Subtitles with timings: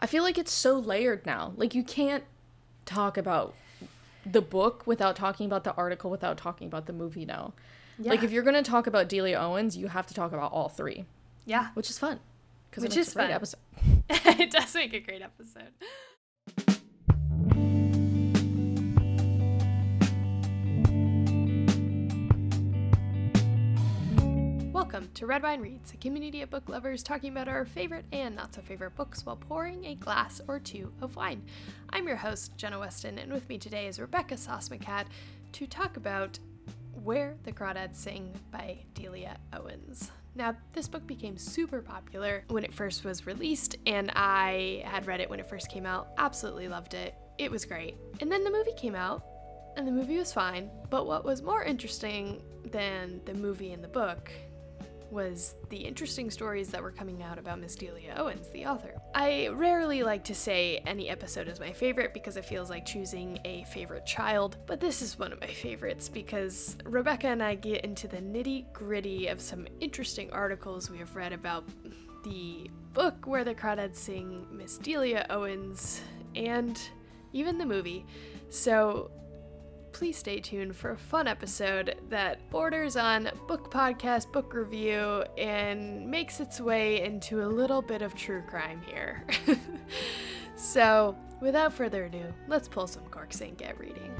[0.00, 1.52] I feel like it's so layered now.
[1.56, 2.24] Like you can't
[2.86, 3.54] talk about
[4.24, 7.52] the book without talking about the article without talking about the movie now.
[7.98, 8.10] Yeah.
[8.10, 11.04] Like if you're gonna talk about Delia Owens, you have to talk about all three,
[11.44, 11.68] yeah.
[11.74, 12.18] which is fun.
[12.74, 13.32] Which is a great fun.
[13.32, 13.60] episode.
[14.08, 15.70] it does make a great episode.
[24.80, 28.34] Welcome to Red Wine Reads, a community of book lovers talking about our favorite and
[28.34, 31.42] not so favorite books while pouring a glass or two of wine.
[31.90, 35.04] I'm your host, Jenna Weston, and with me today is Rebecca Sauce-McCat
[35.52, 36.38] to talk about
[37.04, 40.12] Where the Crawdads Sing by Delia Owens.
[40.34, 45.20] Now, this book became super popular when it first was released, and I had read
[45.20, 46.08] it when it first came out.
[46.16, 47.14] Absolutely loved it.
[47.36, 47.96] It was great.
[48.22, 49.26] And then the movie came out,
[49.76, 50.70] and the movie was fine.
[50.88, 54.32] But what was more interesting than the movie and the book
[55.10, 58.94] was the interesting stories that were coming out about Miss Delia Owens, the author.
[59.14, 63.38] I rarely like to say any episode is my favorite because it feels like choosing
[63.44, 67.84] a favorite child, but this is one of my favorites because Rebecca and I get
[67.84, 71.64] into the nitty gritty of some interesting articles we have read about
[72.24, 76.00] the book where the crawdads sing Miss Delia Owens
[76.34, 76.80] and
[77.32, 78.04] even the movie.
[78.48, 79.10] So
[79.92, 86.06] please stay tuned for a fun episode that borders on book podcast, book review, and
[86.08, 89.24] makes its way into a little bit of true crime here.
[90.56, 94.12] so, without further ado, let's pull some corks and get reading.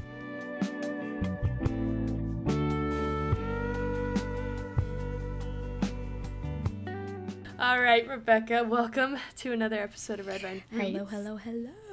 [7.59, 10.97] All right, Rebecca, welcome to another episode of Red Wine Reads.
[10.97, 11.90] Hello, hello, hello.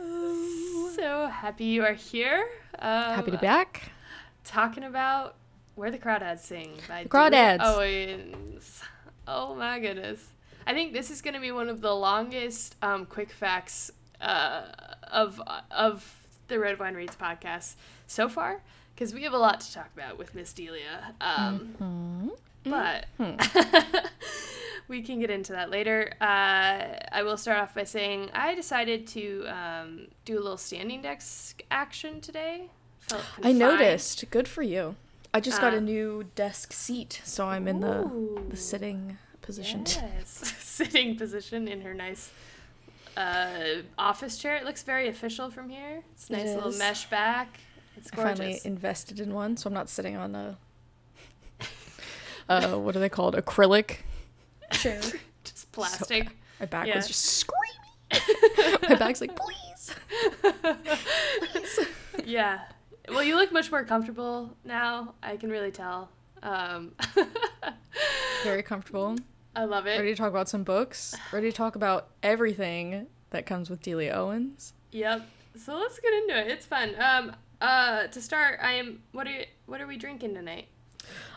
[0.98, 2.48] So happy you are here.
[2.78, 3.92] Um, Happy to be back.
[4.44, 5.36] talking about
[5.76, 7.58] where the crawdads sing by The Crawdads.
[7.62, 8.82] Owens.
[9.28, 10.26] Oh my goodness!
[10.66, 14.62] I think this is going to be one of the longest um, quick facts uh,
[15.12, 15.40] of
[15.70, 16.16] of
[16.48, 17.74] the Red Wine Reads podcast
[18.08, 18.60] so far
[18.94, 21.14] because we have a lot to talk about with Miss Delia.
[21.20, 22.28] Um, Hmm.
[22.64, 23.06] But
[24.88, 26.12] we can get into that later.
[26.20, 26.24] Uh,
[27.12, 31.62] I will start off by saying I decided to um, do a little standing desk
[31.70, 32.70] action today.
[33.42, 34.24] I noticed.
[34.30, 34.96] Good for you.
[35.32, 38.10] I just got Uh, a new desk seat, so I'm in the
[38.48, 39.84] the sitting position.
[39.86, 42.30] Yes, sitting position in her nice
[43.16, 44.56] uh, office chair.
[44.56, 46.02] It looks very official from here.
[46.12, 47.60] It's It nice little mesh back.
[47.96, 50.56] It's I finally invested in one, so I'm not sitting on a
[52.48, 53.34] uh, what are they called?
[53.34, 53.98] Acrylic
[54.72, 55.00] chair.
[55.44, 56.28] Just plastic.
[56.60, 56.96] My back Yeah.
[56.96, 58.78] was just screaming.
[58.88, 59.94] My back's like, please.
[61.52, 61.86] please.
[62.24, 62.60] yeah.
[63.08, 65.14] Well, you look much more comfortable now.
[65.22, 66.10] I can really tell.
[66.42, 66.92] Um,
[68.44, 69.16] Very comfortable.
[69.56, 69.98] I love it.
[69.98, 71.14] Ready to talk about some books.
[71.32, 74.72] Ready to talk about everything that comes with Delia Owens.
[74.92, 75.26] Yep.
[75.56, 76.48] So let's get into it.
[76.48, 76.94] It's fun.
[77.00, 77.32] Um.
[77.60, 78.06] Uh.
[78.08, 79.00] To start, I am.
[79.12, 80.68] What are What are we drinking tonight?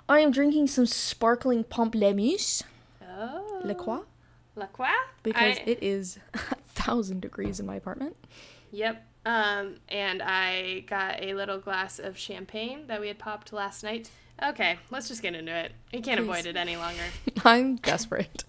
[0.09, 2.63] I am drinking some sparkling pamplemousse,
[3.23, 3.61] Oh.
[3.63, 4.03] La Croix,
[4.55, 4.87] La Croix.
[5.21, 6.37] because I- it is a
[6.73, 8.15] thousand degrees in my apartment.
[8.71, 9.05] Yep.
[9.25, 9.75] Um.
[9.89, 14.09] And I got a little glass of champagne that we had popped last night.
[14.43, 14.79] Okay.
[14.89, 15.73] Let's just get into it.
[15.93, 16.23] We can't Please.
[16.29, 17.03] avoid it any longer.
[17.45, 18.43] I'm desperate.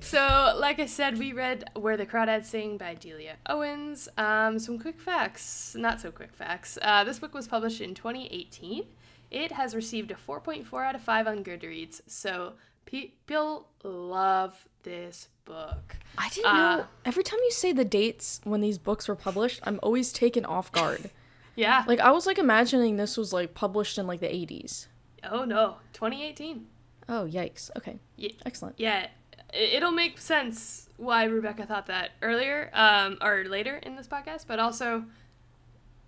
[0.00, 4.08] So, like I said, we read Where the Crawdads Sing by Delia Owens.
[4.18, 6.76] Um, some quick facts, not so quick facts.
[6.82, 8.86] Uh, this book was published in 2018.
[9.30, 12.54] It has received a 4.4 out of 5 on Goodreads, so
[12.84, 15.96] people love this book.
[16.18, 16.86] I didn't Uh, know.
[17.04, 20.70] Every time you say the dates when these books were published, I'm always taken off
[20.72, 21.10] guard.
[21.56, 21.84] Yeah.
[21.86, 24.86] like I was like imagining this was like published in like the 80s.
[25.24, 26.66] oh no, 2018.
[27.08, 27.70] Oh yikes.
[27.76, 27.98] Okay.
[28.16, 28.30] Yeah.
[28.46, 28.76] Excellent.
[28.78, 29.08] Yeah,
[29.52, 34.58] it'll make sense why Rebecca thought that earlier um, or later in this podcast, but
[34.58, 35.04] also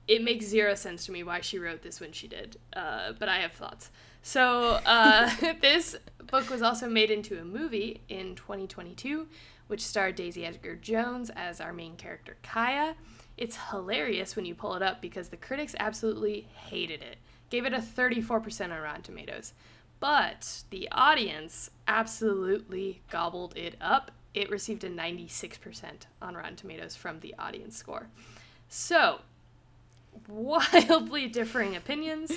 [0.09, 2.57] it makes zero sense to me why she wrote this when she did.
[2.73, 3.91] Uh, but I have thoughts.
[4.23, 5.31] So uh,
[5.61, 5.97] this
[6.31, 9.27] book was also made into a movie in 2022,
[9.67, 12.95] which starred Daisy Edgar Jones as our main character Kya.
[13.37, 17.19] It's hilarious when you pull it up because the critics absolutely hated it.
[17.51, 19.53] Gave it a 34% on Rotten Tomatoes.
[20.01, 24.11] But the audience absolutely gobbled it up.
[24.35, 28.09] It received a 96% on Rotten Tomatoes from the audience score.
[28.69, 29.21] So,
[30.29, 32.33] wildly differing opinions.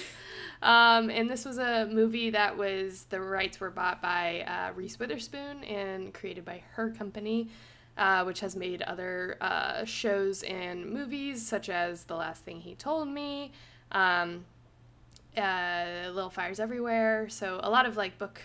[0.62, 4.98] Um, and this was a movie that was, the rights were bought by uh, Reese
[4.98, 7.50] Witherspoon and created by her company,
[7.98, 12.76] uh, which has made other uh, shows and movies, such as The Last Thing He
[12.76, 13.52] Told Me,
[13.92, 14.46] um,
[15.38, 17.30] uh, Little Fires Everywhere.
[17.30, 18.42] So, a lot of like book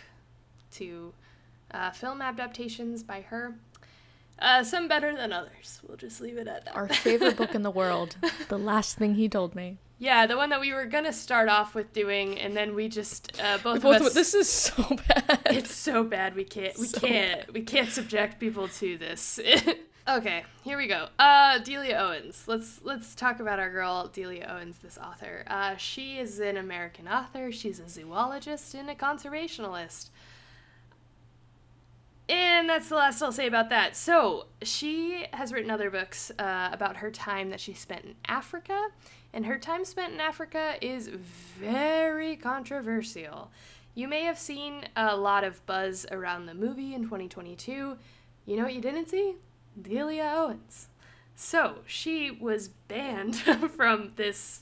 [0.73, 1.15] to
[1.71, 3.55] uh, film adaptations by her.
[4.41, 5.81] Uh, some better than others.
[5.87, 6.75] We'll just leave it at that.
[6.75, 8.17] Our favorite book in the world.
[8.49, 9.79] The last thing he told me.
[9.99, 13.39] Yeah, the one that we were gonna start off with doing, and then we just
[13.39, 14.15] uh, both, Both of us.
[14.15, 15.41] this is so bad.
[15.47, 19.39] It's so bad we can't we So can't we can't subject people to this.
[20.09, 21.09] okay, here we go.
[21.19, 22.45] Uh Delia Owens.
[22.47, 25.45] Let's let's talk about our girl Delia Owens, this author.
[25.47, 27.53] Uh she is an American author.
[27.53, 30.09] She's a zoologist and a conservationalist.
[32.31, 33.97] And that's the last I'll say about that.
[33.97, 38.91] So, she has written other books uh, about her time that she spent in Africa,
[39.33, 43.51] and her time spent in Africa is very controversial.
[43.97, 47.97] You may have seen a lot of buzz around the movie in 2022.
[48.47, 49.35] You know what you didn't see?
[49.83, 50.87] Delia Owens.
[51.35, 53.37] So, she was banned
[53.75, 54.61] from this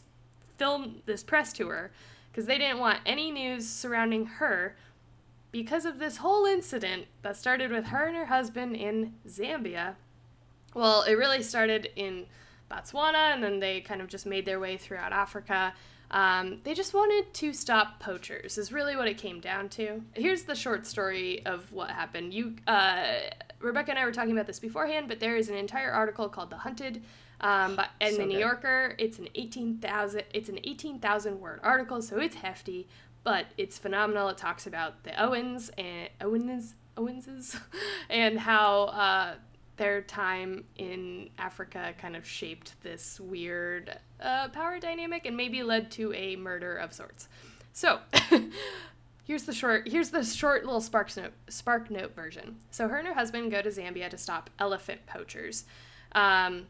[0.56, 1.90] film, this press tour,
[2.32, 4.74] because they didn't want any news surrounding her
[5.50, 9.94] because of this whole incident that started with her and her husband in Zambia.
[10.74, 12.26] Well, it really started in
[12.70, 15.72] Botswana, and then they kind of just made their way throughout Africa.
[16.10, 20.02] Um, they just wanted to stop poachers, is really what it came down to.
[20.14, 22.32] Here's the short story of what happened.
[22.32, 23.04] You, uh,
[23.60, 26.50] Rebecca and I were talking about this beforehand, but there is an entire article called
[26.50, 27.02] "The Hunted."
[27.40, 28.40] Um, So the New good.
[28.40, 30.24] Yorker, it's an eighteen thousand.
[30.34, 32.88] It's an eighteen thousand word article, so it's hefty
[33.24, 34.28] but it's phenomenal.
[34.28, 37.58] It talks about the Owens and Owens Owenses
[38.10, 39.34] and how uh,
[39.76, 45.90] their time in Africa kind of shaped this weird uh, power dynamic and maybe led
[45.92, 47.28] to a murder of sorts.
[47.72, 48.00] So.
[49.24, 49.86] Here's the short.
[49.86, 51.34] Here's the short little spark note.
[51.50, 52.56] Spark note version.
[52.70, 55.66] So her and her husband go to Zambia to stop elephant poachers.
[56.12, 56.66] Um,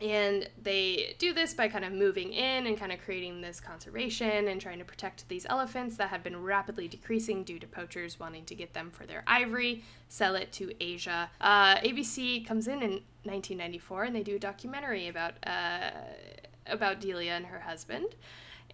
[0.00, 4.48] and they do this by kind of moving in and kind of creating this conservation
[4.48, 8.44] and trying to protect these elephants that have been rapidly decreasing due to poachers wanting
[8.44, 11.30] to get them for their ivory, sell it to Asia.
[11.40, 12.90] Uh, ABC comes in in
[13.22, 15.90] 1994 and they do a documentary about uh,
[16.66, 18.16] about Delia and her husband.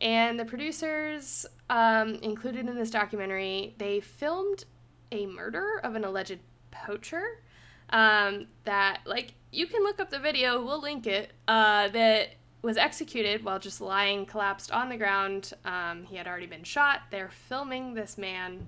[0.01, 4.65] And the producers um, included in this documentary, they filmed
[5.13, 6.41] a murder of an alleged
[6.73, 7.43] poacher
[7.91, 12.31] um, that like you can look up the video we'll link it uh, that
[12.63, 17.01] was executed while just lying collapsed on the ground um, he had already been shot
[17.11, 18.67] they're filming this man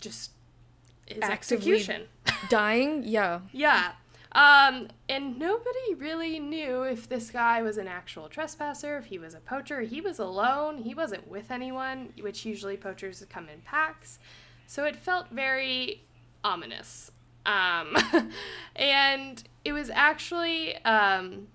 [0.00, 0.32] just
[1.06, 1.32] his Actively-
[1.74, 2.02] execution
[2.48, 3.02] Dying?
[3.06, 3.40] Yeah.
[3.52, 3.92] yeah
[4.32, 9.34] um, and nobody really knew if this guy was an actual trespasser, if he was
[9.34, 9.82] a poacher.
[9.82, 14.18] He was alone, he wasn't with anyone, which usually poachers come in packs.
[14.66, 16.04] So it felt very
[16.42, 17.10] ominous.
[17.46, 17.96] Um,
[18.76, 21.48] and it was actually, um,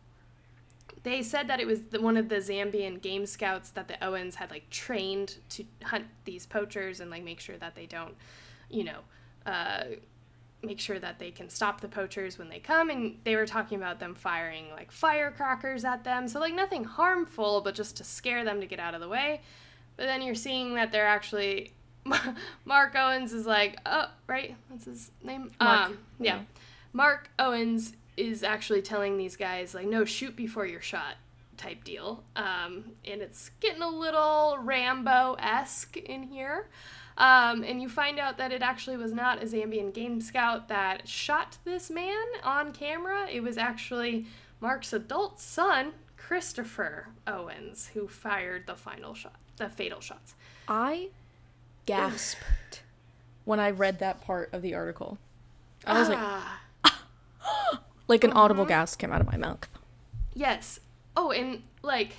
[1.04, 4.36] they said that it was the, one of the Zambian game scouts that the Owens
[4.36, 8.16] had like trained to hunt these poachers and like make sure that they don't,
[8.70, 9.00] you know,
[9.46, 9.84] uh,
[10.64, 12.90] make sure that they can stop the poachers when they come.
[12.90, 16.28] And they were talking about them firing like firecrackers at them.
[16.28, 19.42] So like nothing harmful but just to scare them to get out of the way.
[19.96, 21.74] But then you're seeing that they're actually
[22.66, 26.42] mark owens is like oh right what's his name Mark, um, yeah yeah.
[26.94, 31.16] mark owens is actually telling these guys like no shoot before you're shot
[31.58, 36.68] type deal um, and it's getting a little rambo-esque in here
[37.18, 41.08] um, and you find out that it actually was not a Zambian game scout that
[41.08, 43.28] shot this man on camera.
[43.32, 44.28] It was actually
[44.62, 50.36] Mark's adult son, Christopher Owens, who fired the final shot, the fatal shots.
[50.68, 51.10] I
[51.88, 52.84] gasped
[53.46, 55.18] when I read that part of the article.
[55.86, 56.62] I was like, Ah,
[58.08, 58.70] like an audible Uh-huh.
[58.70, 59.68] gasp came out of my mouth.
[60.36, 60.80] yes.
[61.16, 62.14] Oh, and like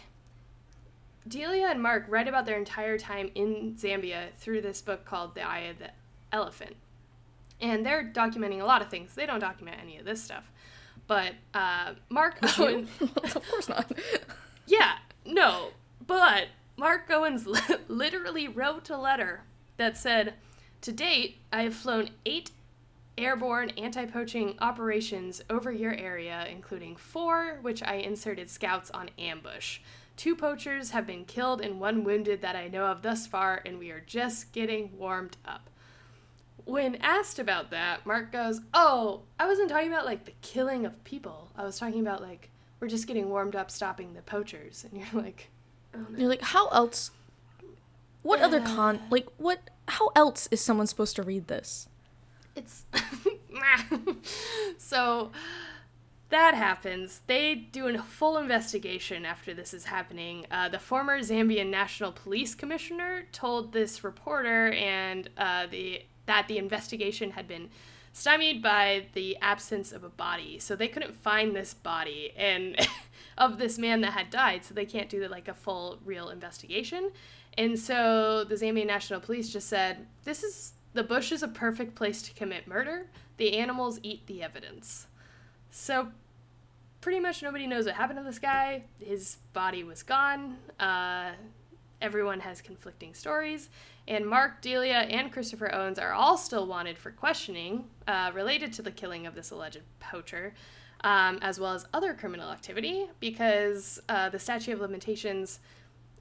[1.26, 5.42] Delia and Mark write about their entire time in Zambia through this book called The
[5.42, 5.90] Eye of the
[6.32, 6.74] Elephant.
[7.60, 9.14] And they're documenting a lot of things.
[9.14, 10.50] They don't document any of this stuff.
[11.06, 13.90] But uh, Mark Owens, of course not.
[14.66, 15.68] Yeah, no,
[16.06, 19.40] but Mark Owens li- literally wrote a letter
[19.78, 20.34] that said,
[20.82, 22.50] To date, I have flown eight
[23.16, 29.80] airborne anti poaching operations over your area, including four which I inserted scouts on ambush.
[30.16, 33.78] Two poachers have been killed and one wounded that I know of thus far, and
[33.78, 35.70] we are just getting warmed up.
[36.64, 41.02] When asked about that, Mark goes, Oh, I wasn't talking about like the killing of
[41.04, 41.50] people.
[41.56, 44.84] I was talking about like, we're just getting warmed up stopping the poachers.
[44.84, 45.50] And you're like,
[45.94, 46.18] oh no.
[46.18, 47.10] You're like, how else?
[48.28, 49.00] What other con?
[49.08, 49.70] Like, what?
[49.88, 51.88] How else is someone supposed to read this?
[52.54, 52.84] It's.
[54.76, 55.32] so
[56.28, 57.22] that happens.
[57.26, 60.44] They do a full investigation after this is happening.
[60.50, 66.58] Uh, the former Zambian National Police Commissioner told this reporter and uh, the that the
[66.58, 67.70] investigation had been
[68.12, 70.58] stymied by the absence of a body.
[70.58, 72.76] So they couldn't find this body and
[73.38, 77.10] of this man that had died, so they can't do like a full real investigation.
[77.58, 81.96] And so the Zambian National Police just said, "This is the bush is a perfect
[81.96, 83.10] place to commit murder.
[83.36, 85.08] The animals eat the evidence."
[85.70, 86.12] So
[87.00, 88.84] pretty much nobody knows what happened to this guy.
[89.00, 90.58] His body was gone.
[90.78, 91.32] Uh,
[92.00, 93.68] everyone has conflicting stories.
[94.06, 98.82] And Mark, Delia, and Christopher Owens are all still wanted for questioning uh, related to
[98.82, 100.54] the killing of this alleged poacher,
[101.02, 105.58] um, as well as other criminal activity, because uh, the statute of limitations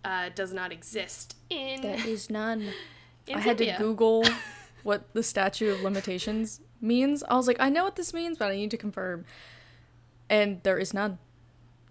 [0.03, 1.81] uh, does not exist in.
[1.81, 2.61] There is none.
[3.27, 4.23] in I had to Google
[4.83, 7.23] what the statute of limitations means.
[7.23, 9.25] I was like, I know what this means, but I need to confirm.
[10.29, 11.19] And there is none.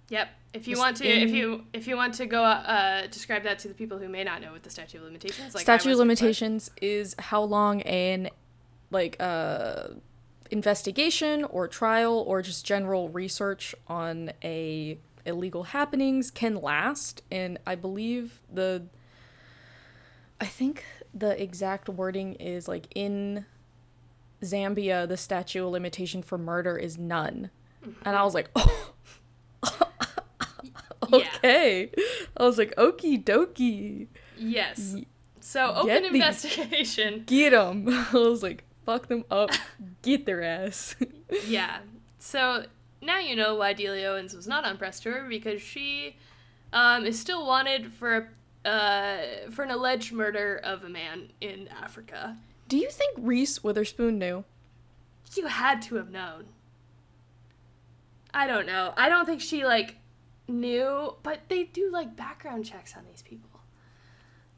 [0.09, 0.29] Yep.
[0.55, 3.59] If you Just want to, if you if you want to go uh, describe that
[3.61, 5.93] to the people who may not know what the statute of limitations like statute of
[5.93, 5.99] before.
[5.99, 8.31] limitations is how long an
[8.91, 9.89] like uh
[10.51, 17.75] investigation or trial or just general research on a illegal happenings can last and i
[17.75, 18.83] believe the
[20.41, 23.45] i think the exact wording is like in
[24.43, 27.51] zambia the statute of limitation for murder is none
[28.05, 28.93] and i was like oh
[31.13, 31.19] Yeah.
[31.37, 31.91] okay
[32.37, 34.97] i was like okie dokie Yes.
[35.41, 37.23] So open Get these- investigation.
[37.27, 37.89] get them.
[37.89, 39.49] I was like, fuck them up,
[40.03, 40.95] get their ass.
[41.47, 41.79] yeah.
[42.19, 42.67] So
[43.07, 46.17] now you know why Delia Owens was not on press tour because she
[46.73, 48.31] um, is still wanted for
[48.65, 49.19] uh,
[49.51, 52.37] for an alleged murder of a man in Africa.
[52.69, 54.45] Do you think Reese Witherspoon knew?
[55.37, 56.47] You had to have known.
[58.35, 58.93] I don't know.
[58.97, 59.97] I don't think she like
[60.49, 63.61] knew, but they do like background checks on these people,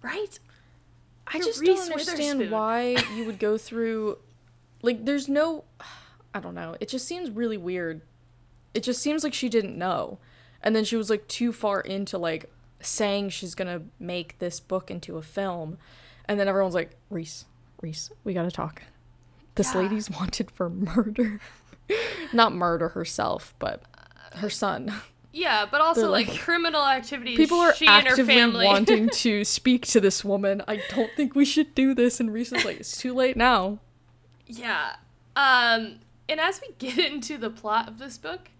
[0.02, 0.38] right?
[1.26, 4.19] I You're just Reese don't understand why you would go through
[4.83, 5.64] like there's no
[6.35, 6.76] I don't know.
[6.81, 8.02] It just seems really weird.
[8.78, 10.18] It just seems like she didn't know.
[10.62, 12.49] And then she was like too far into like
[12.80, 15.78] saying she's going to make this book into a film.
[16.26, 17.44] And then everyone's like, "Reese,
[17.80, 18.85] Reese, we got to talk.
[19.56, 19.80] This Yeah.
[19.80, 21.40] lady's wanted for murder."
[22.32, 23.82] Not murder herself, but
[24.37, 24.92] her son.
[25.32, 27.37] Yeah, but also like, like- criminal activities.
[27.37, 28.64] People are she and her actively family.
[28.75, 30.62] wanting to speak to this woman.
[30.68, 32.20] I don't think we should do this.
[32.20, 33.80] And Reese is like, it's too late now.
[34.47, 34.94] Yeah.
[35.35, 38.50] Um, and as we get into the plot of this book,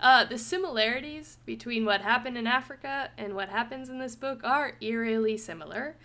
[0.00, 4.74] uh, the similarities between what happened in Africa and what happens in this book are
[4.80, 5.96] eerily similar.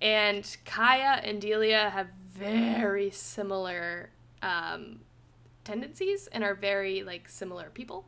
[0.00, 4.10] And Kya and Delia have very similar
[4.42, 5.00] um,
[5.64, 8.04] tendencies and are very like similar people.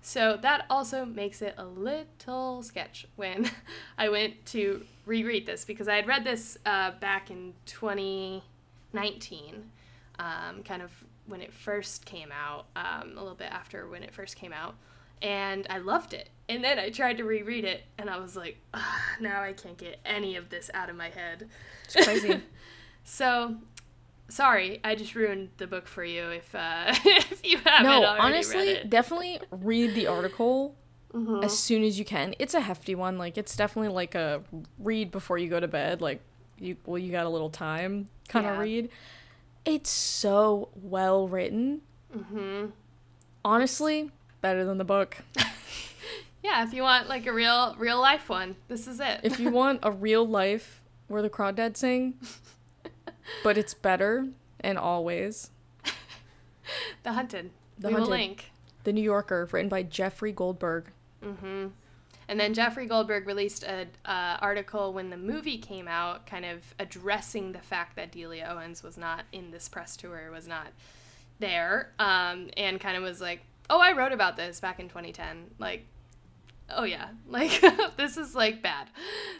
[0.00, 3.50] So that also makes it a little sketch when
[3.98, 9.70] I went to reread this because I had read this uh, back in 2019,
[10.18, 14.12] um, kind of when it first came out, um, a little bit after when it
[14.12, 14.74] first came out,
[15.22, 16.30] and I loved it.
[16.48, 18.82] And then I tried to reread it, and I was like, "Ugh,
[19.20, 21.48] now I can't get any of this out of my head.
[21.84, 22.42] It's crazy.
[23.04, 23.56] So,
[24.28, 28.20] sorry, I just ruined the book for you if uh, if you haven't no, already
[28.20, 28.90] honestly, read it.
[28.90, 30.74] definitely read the article
[31.14, 31.42] Mhm.
[31.42, 32.34] as soon as you can.
[32.38, 33.16] It's a hefty one.
[33.16, 34.42] Like, it's definitely like a
[34.78, 36.02] read before you go to bed.
[36.02, 36.20] Like,
[36.58, 38.60] you well, you got a little time kind of Yeah.
[38.60, 38.90] read.
[39.68, 41.82] It's so well written.
[42.16, 42.66] Mm-hmm.
[43.44, 44.10] Honestly,
[44.40, 45.18] better than the book.
[46.40, 49.20] Yeah, if you want like a real real life one, this is it.
[49.24, 52.14] if you want a real life where the crawdads sing,
[53.44, 54.28] but it's better
[54.60, 55.50] and always.
[57.02, 58.08] the Hunted, The we Hunted.
[58.10, 58.50] link.
[58.84, 60.92] The New Yorker, written by Jeffrey Goldberg.
[61.22, 61.66] hmm
[62.28, 66.74] And then Jeffrey Goldberg released an uh, article when the movie came out, kind of
[66.78, 70.66] addressing the fact that Delia Owens was not in this press tour, was not
[71.38, 75.52] there, um, and kind of was like, "Oh, I wrote about this back in 2010."
[75.58, 75.86] Like,
[76.68, 77.62] oh yeah, like
[77.96, 78.90] this is like bad.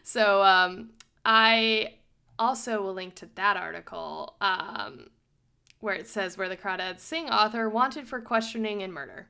[0.02, 0.90] So um,
[1.26, 1.94] I
[2.38, 5.10] also will link to that article um,
[5.80, 9.28] where it says where the crawdads sing author wanted for questioning and murder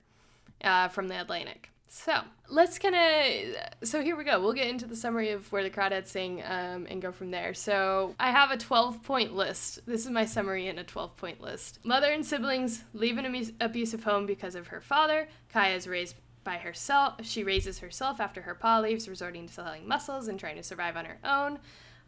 [0.63, 1.71] uh, from the Atlantic.
[1.89, 3.89] So let's kind of.
[3.89, 4.41] So here we go.
[4.41, 7.55] We'll get into the summary of where the crawdads sing um, and go from there.
[7.55, 9.81] So I have a 12 point list.
[9.87, 11.79] This is my summary in a 12 point list.
[11.85, 15.29] Mother and siblings leave an abu- abusive home because of her father.
[15.55, 17.15] Kya is raised by herself.
[17.23, 20.97] She raises herself after her pa leaves, resorting to selling mussels and trying to survive
[20.97, 21.59] on her own.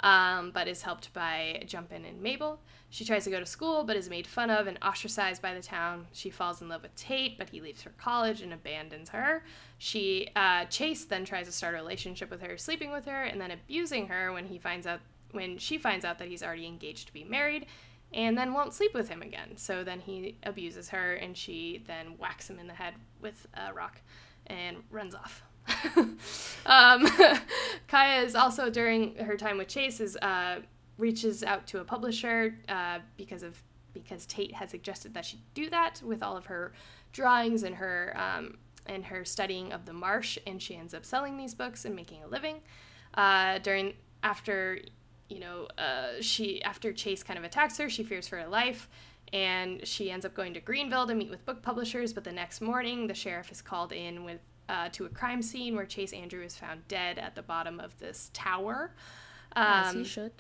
[0.03, 2.59] Um, but is helped by Jumpin' and Mabel.
[2.89, 5.61] She tries to go to school, but is made fun of and ostracized by the
[5.61, 6.07] town.
[6.13, 9.45] She falls in love with Tate, but he leaves for college and abandons her.
[9.83, 13.41] She uh, Chase then tries to start a relationship with her, sleeping with her, and
[13.41, 17.07] then abusing her when he finds out when she finds out that he's already engaged
[17.07, 17.65] to be married.
[18.13, 19.57] and then won't sleep with him again.
[19.57, 23.73] So then he abuses her, and she then whacks him in the head with a
[23.73, 24.03] rock
[24.49, 25.43] and runs off.
[25.97, 27.07] um,
[27.89, 30.61] Kya is also during her time with Chase is uh,
[30.99, 33.63] reaches out to a publisher uh, because of
[33.95, 36.73] because Tate had suggested that she do that with all of her
[37.13, 38.59] drawings and her um,
[38.91, 42.23] and her studying of the marsh, and she ends up selling these books and making
[42.23, 42.57] a living.
[43.15, 44.79] Uh, during after
[45.29, 48.89] you know uh, she after Chase kind of attacks her, she fears for her life.
[49.33, 52.13] And she ends up going to Greenville to meet with book publishers.
[52.13, 55.77] But the next morning, the sheriff is called in with uh, to a crime scene
[55.77, 58.93] where Chase Andrew is found dead at the bottom of this tower.
[59.55, 60.33] Um, as he should.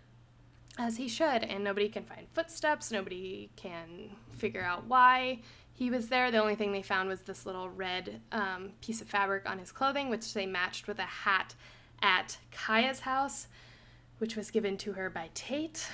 [0.77, 2.91] As he should, and nobody can find footsteps.
[2.91, 5.41] Nobody can figure out why
[5.81, 6.31] he was there.
[6.31, 9.73] The only thing they found was this little red um, piece of fabric on his
[9.73, 11.55] clothing, which they matched with a hat
[12.03, 13.47] at Kya's house,
[14.19, 15.89] which was given to her by Tate.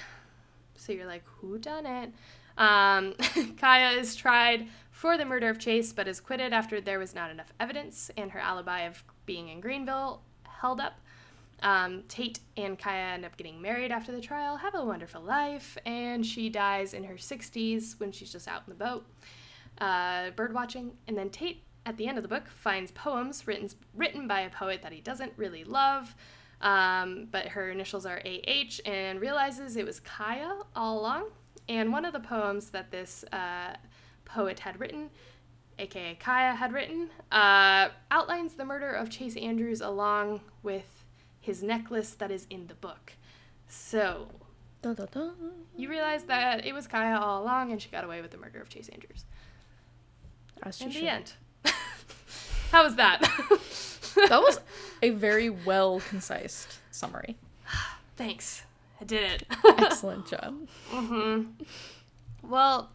[0.74, 2.10] So you're like, who done it?
[2.58, 3.12] Um,
[3.60, 7.30] Kya is tried for the murder of Chase, but is acquitted after there was not
[7.30, 10.20] enough evidence and her alibi of being in Greenville
[10.62, 10.98] held up.
[11.62, 15.78] Um, Tate and Kya end up getting married after the trial, have a wonderful life,
[15.86, 19.06] and she dies in her 60s when she's just out in the boat
[19.78, 20.92] uh, bird watching.
[21.06, 24.50] And then Tate, at the end of the book, finds poems written, written by a
[24.50, 26.14] poet that he doesn't really love,
[26.60, 31.30] um, but her initials are AH, and realizes it was Kya all along.
[31.68, 33.76] And one of the poems that this uh,
[34.24, 35.10] poet had written,
[35.78, 41.04] aka Kya had written, uh, outlines the murder of Chase Andrews along with
[41.40, 43.12] his necklace that is in the book.
[43.68, 44.28] So,
[44.82, 45.30] da, da, da.
[45.76, 48.60] you realize that it was Kya all along and she got away with the murder
[48.60, 49.24] of Chase Andrews.
[50.62, 51.32] As In the end.
[52.72, 53.20] How was that?
[54.28, 54.60] that was
[55.02, 57.36] a very well concise summary.
[58.16, 58.62] Thanks.
[59.00, 59.42] I did it.
[59.78, 60.66] Excellent job.
[60.90, 61.64] Mm-hmm.
[62.42, 62.90] Well,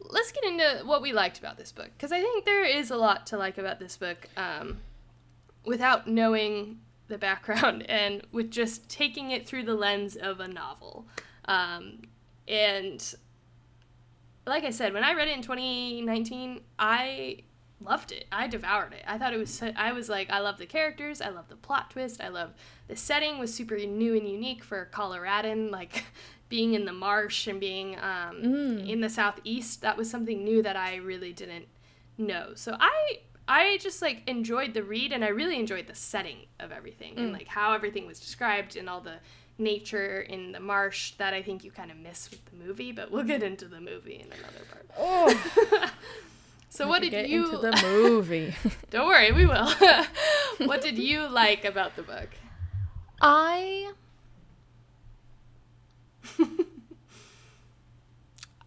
[0.00, 2.96] let's get into what we liked about this book because I think there is a
[2.96, 4.78] lot to like about this book um,
[5.64, 11.06] without knowing the background and with just taking it through the lens of a novel.
[11.46, 12.02] Um,
[12.46, 13.14] and
[14.46, 17.42] like I said, when I read it in 2019, I
[17.80, 18.26] loved it.
[18.30, 19.04] I devoured it.
[19.06, 21.56] I thought it was so, I was like I love the characters, I love the
[21.56, 22.52] plot twist, I love
[22.88, 26.04] the setting was super new and unique for Coloradan like
[26.48, 28.88] being in the marsh and being um, mm.
[28.88, 29.82] in the southeast.
[29.82, 31.66] That was something new that I really didn't
[32.18, 32.52] know.
[32.54, 36.70] So I I just like enjoyed the read and I really enjoyed the setting of
[36.72, 37.18] everything mm.
[37.18, 39.16] and like how everything was described and all the
[39.60, 43.10] nature in the marsh that I think you kind of miss with the movie, but
[43.10, 44.86] we'll get into the movie in another part.
[44.98, 45.90] Oh.
[46.68, 48.54] so what did you into the movie?
[48.90, 49.70] Don't worry, we will.
[50.58, 52.28] what did you like about the book?
[53.20, 53.92] I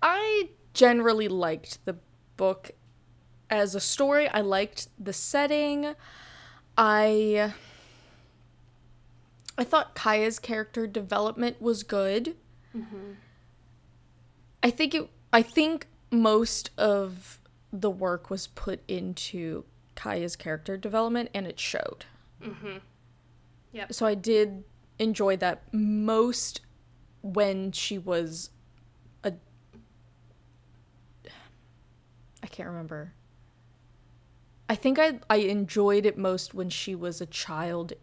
[0.01, 1.95] I generally liked the
[2.37, 2.71] book
[3.49, 4.27] as a story.
[4.27, 5.95] I liked the setting.
[6.77, 7.53] I
[9.57, 12.35] I thought Kya's character development was good.
[12.75, 13.13] Mm-hmm.
[14.63, 15.09] I think it.
[15.31, 17.39] I think most of
[17.71, 22.05] the work was put into Kya's character development, and it showed.
[22.41, 22.77] Mm-hmm.
[23.73, 23.93] Yep.
[23.93, 24.63] So I did
[24.99, 26.61] enjoy that most
[27.21, 28.49] when she was
[29.23, 29.33] a.
[32.41, 33.13] I can't remember.
[34.69, 37.93] I think I I enjoyed it most when she was a child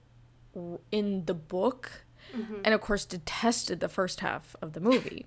[0.91, 2.05] in the book,
[2.37, 2.57] mm-hmm.
[2.65, 5.27] and of course detested the first half of the movie.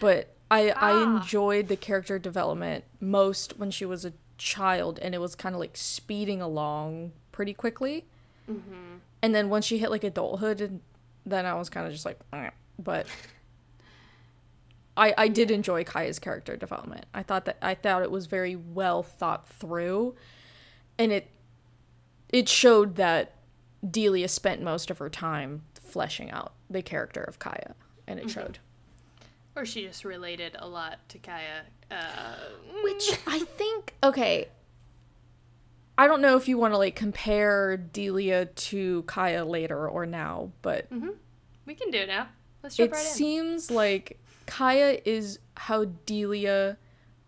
[0.00, 0.78] but I ah.
[0.80, 5.54] I enjoyed the character development most when she was a child, and it was kind
[5.54, 8.06] of like speeding along pretty quickly.
[8.50, 8.96] Mm-hmm.
[9.22, 10.80] And then once she hit like adulthood, and
[11.26, 12.18] then I was kind of just like,
[12.78, 13.06] but.
[14.96, 17.06] I, I did enjoy Kya's character development.
[17.14, 20.14] I thought that I thought it was very well thought through,
[20.98, 21.30] and it
[22.28, 23.36] it showed that
[23.88, 27.74] Delia spent most of her time fleshing out the character of Kya,
[28.06, 28.40] and it mm-hmm.
[28.40, 28.58] showed.
[29.56, 31.62] Or she just related a lot to Kya.
[31.90, 32.34] Uh,
[32.82, 34.48] Which I think, okay,
[35.98, 40.52] I don't know if you want to like compare Delia to Kya later or now,
[40.62, 41.10] but mm-hmm.
[41.66, 42.28] we can do it now.
[42.62, 43.12] Let's jump it right in.
[43.12, 46.78] seems like Kya is how Delia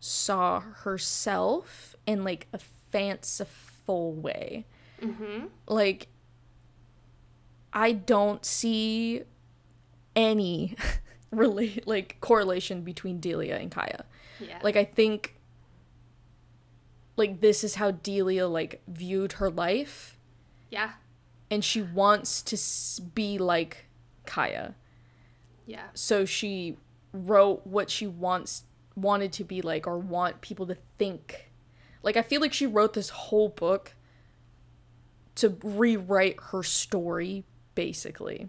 [0.01, 4.67] saw herself in like a fanciful way.
[5.03, 5.47] Mm-hmm.
[5.67, 6.09] Like
[7.73, 9.23] I don't see
[10.15, 10.77] any
[11.31, 14.03] relate like correlation between Delia and Kya.
[14.41, 14.59] Yeah.
[14.63, 15.37] Like I think
[17.17, 20.19] like this is how Delia like viewed her life.
[20.71, 20.93] Yeah.
[21.51, 23.87] And she wants to be like
[24.27, 24.75] Kya.
[25.67, 25.87] Yeah.
[25.95, 26.77] So she
[27.13, 31.51] wrote what she wants wanted to be like or want people to think.
[32.03, 33.95] Like I feel like she wrote this whole book
[35.37, 38.49] to rewrite her story basically.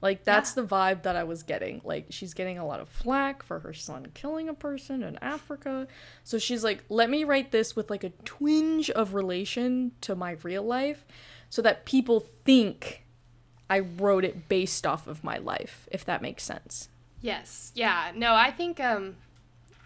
[0.00, 0.62] Like that's yeah.
[0.62, 1.80] the vibe that I was getting.
[1.84, 5.86] Like she's getting a lot of flack for her son killing a person in Africa.
[6.24, 10.36] So she's like, "Let me write this with like a twinge of relation to my
[10.42, 11.06] real life
[11.48, 13.04] so that people think
[13.70, 16.88] I wrote it based off of my life, if that makes sense."
[17.20, 17.70] Yes.
[17.76, 18.10] Yeah.
[18.16, 19.14] No, I think um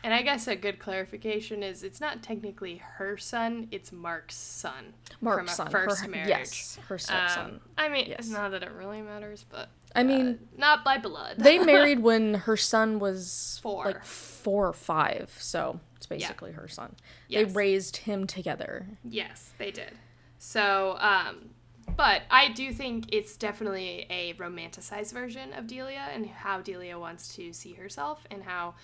[0.06, 4.94] and I guess a good clarification is it's not technically her son, it's Mark's son.
[5.20, 5.68] Mark's from a son.
[5.68, 6.28] First her, marriage.
[6.28, 7.44] Yes, her stepson.
[7.46, 8.28] Um, I mean, yes.
[8.28, 9.68] not that it really matters, but.
[9.96, 11.38] I mean, uh, not by blood.
[11.38, 13.84] they married when her son was four.
[13.84, 16.58] like four or five, so it's basically yeah.
[16.58, 16.94] her son.
[17.26, 17.48] Yes.
[17.48, 18.86] They raised him together.
[19.02, 19.90] Yes, they did.
[20.38, 21.50] So, um,
[21.96, 27.34] but I do think it's definitely a romanticized version of Delia and how Delia wants
[27.34, 28.74] to see herself and how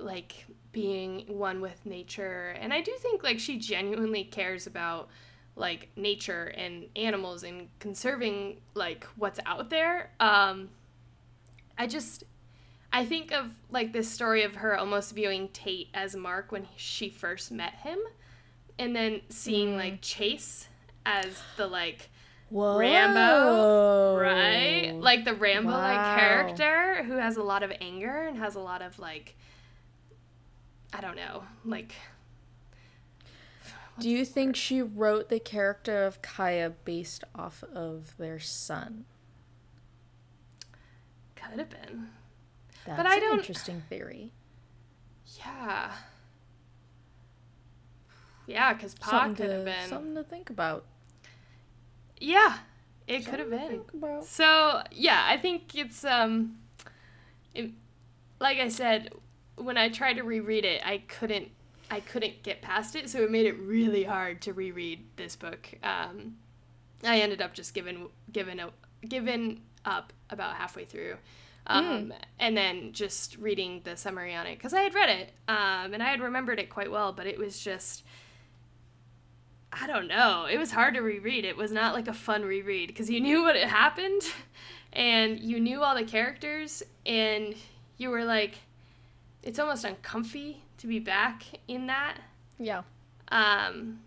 [0.00, 5.08] like being one with nature and i do think like she genuinely cares about
[5.56, 10.68] like nature and animals and conserving like what's out there um
[11.76, 12.24] i just
[12.92, 17.08] i think of like this story of her almost viewing tate as mark when she
[17.08, 17.98] first met him
[18.78, 19.78] and then seeing mm.
[19.78, 20.68] like chase
[21.04, 22.10] as the like
[22.50, 22.78] Whoa.
[22.78, 24.94] Rambo, right?
[24.94, 26.16] Like the Rambo like wow.
[26.16, 29.36] character who has a lot of anger and has a lot of like
[30.92, 31.94] I don't know, like.
[33.98, 39.04] Do you think she wrote the character of Kya based off of their son?
[41.34, 42.08] Could have been.
[42.86, 43.38] That's but I don't...
[43.38, 44.32] interesting theory.
[45.38, 45.92] Yeah.
[48.46, 50.86] Yeah, because Pa could have been something to think about.
[52.18, 52.58] Yeah,
[53.06, 53.82] it could have been.
[54.22, 56.56] So yeah, I think it's um,
[57.54, 57.72] it,
[58.40, 59.10] like I said,
[59.58, 61.50] when I tried to reread it, I couldn't
[61.90, 65.68] I couldn't get past it, so it made it really hard to reread this book.
[65.82, 66.36] Um,
[67.02, 68.70] I ended up just giving given a,
[69.06, 71.16] given up about halfway through,
[71.66, 72.12] um, mm.
[72.38, 76.02] and then just reading the summary on it because I had read it um, and
[76.02, 78.04] I had remembered it quite well, but it was just
[79.72, 80.46] I don't know.
[80.50, 81.44] It was hard to reread.
[81.44, 84.22] It was not like a fun reread because you knew what had happened,
[84.92, 87.54] and you knew all the characters, and
[87.96, 88.58] you were like
[89.48, 92.18] it's almost uncomfy to be back in that.
[92.58, 92.82] Yeah.
[93.28, 94.00] Um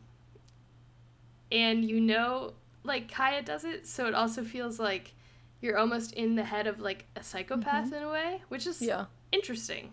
[1.51, 5.13] and you know like Kya does it, so it also feels like
[5.59, 7.95] you're almost in the head of like a psychopath mm-hmm.
[7.95, 9.05] in a way, which is yeah.
[9.31, 9.91] interesting.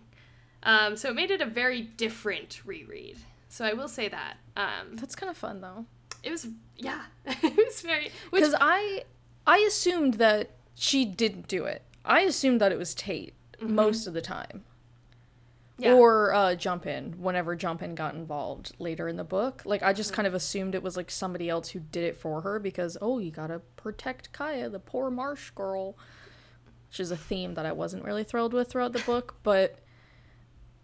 [0.61, 3.17] Um, so it made it a very different reread.
[3.47, 4.37] So I will say that.
[4.55, 5.85] Um, That's kind of fun though.
[6.21, 7.05] It was yeah.
[7.25, 9.03] it was very because I
[9.47, 11.81] I assumed that she didn't do it.
[12.05, 13.73] I assumed that it was Tate mm-hmm.
[13.73, 14.63] most of the time.
[15.79, 15.93] Yeah.
[15.93, 19.61] Or uh, Jumpin', whenever Jumpin' got involved later in the book.
[19.63, 20.17] Like, I just mm-hmm.
[20.17, 23.19] kind of assumed it was like somebody else who did it for her because, oh,
[23.19, 25.97] you gotta protect Kya, the poor marsh girl.
[26.89, 29.35] Which is a theme that I wasn't really thrilled with throughout the book.
[29.43, 29.79] But,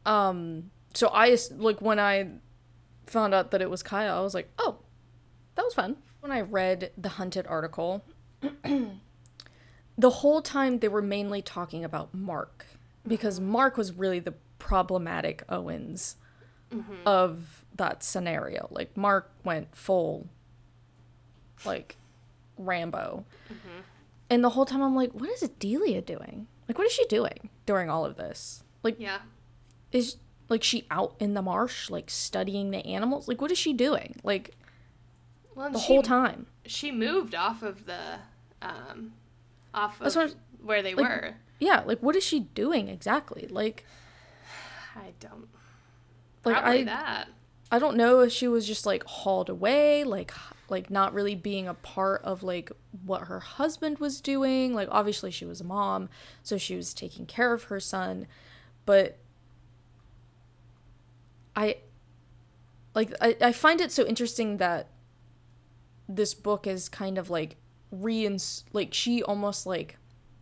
[0.05, 2.29] um, so I, like, when I
[3.05, 4.77] found out that it was Kya, I was like, oh,
[5.55, 5.97] that was fun.
[6.21, 8.05] When I read the Hunted article,
[9.97, 12.65] the whole time they were mainly talking about Mark
[13.05, 13.39] because.
[13.39, 14.33] Mark was really the
[14.65, 16.15] problematic Owens
[16.73, 16.95] mm-hmm.
[17.05, 18.67] of that scenario.
[18.71, 20.27] Like Mark went full
[21.65, 21.97] like
[22.57, 23.25] Rambo.
[23.47, 23.81] Mm-hmm.
[24.31, 26.47] And the whole time I'm like, what is Delia doing?
[26.67, 28.63] Like what is she doing during all of this?
[28.81, 29.19] Like Yeah.
[29.91, 30.17] Is
[30.49, 33.27] like she out in the marsh like studying the animals?
[33.27, 34.15] Like what is she doing?
[34.23, 34.55] Like
[35.53, 36.47] well, the she, whole time.
[36.65, 38.19] She moved off of the
[38.63, 39.13] um
[39.75, 41.35] off of where they like, were.
[41.59, 43.47] Yeah, like what is she doing exactly?
[43.47, 43.85] Like
[44.95, 45.47] I don't.
[46.43, 47.27] Like Probably I that.
[47.71, 50.31] I don't know if she was just like hauled away, like
[50.69, 52.71] like not really being a part of like
[53.05, 54.73] what her husband was doing.
[54.73, 56.09] Like obviously she was a mom,
[56.43, 58.27] so she was taking care of her son,
[58.85, 59.17] but
[61.55, 61.77] I
[62.93, 64.89] like I, I find it so interesting that
[66.07, 67.57] this book is kind of like
[67.91, 69.97] reins like she almost like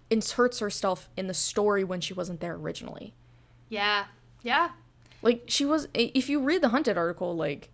[0.10, 3.14] inserts herself in the story when she wasn't there originally.
[3.70, 4.06] Yeah.
[4.44, 4.70] Yeah.
[5.22, 7.70] Like she was if you read the hunted article like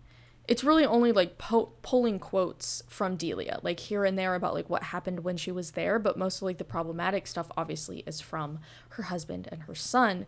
[0.48, 4.68] it's really only like po- pulling quotes from Delia, like here and there about like
[4.68, 8.20] what happened when she was there, but most of like the problematic stuff obviously is
[8.20, 8.58] from
[8.90, 10.26] her husband and her son,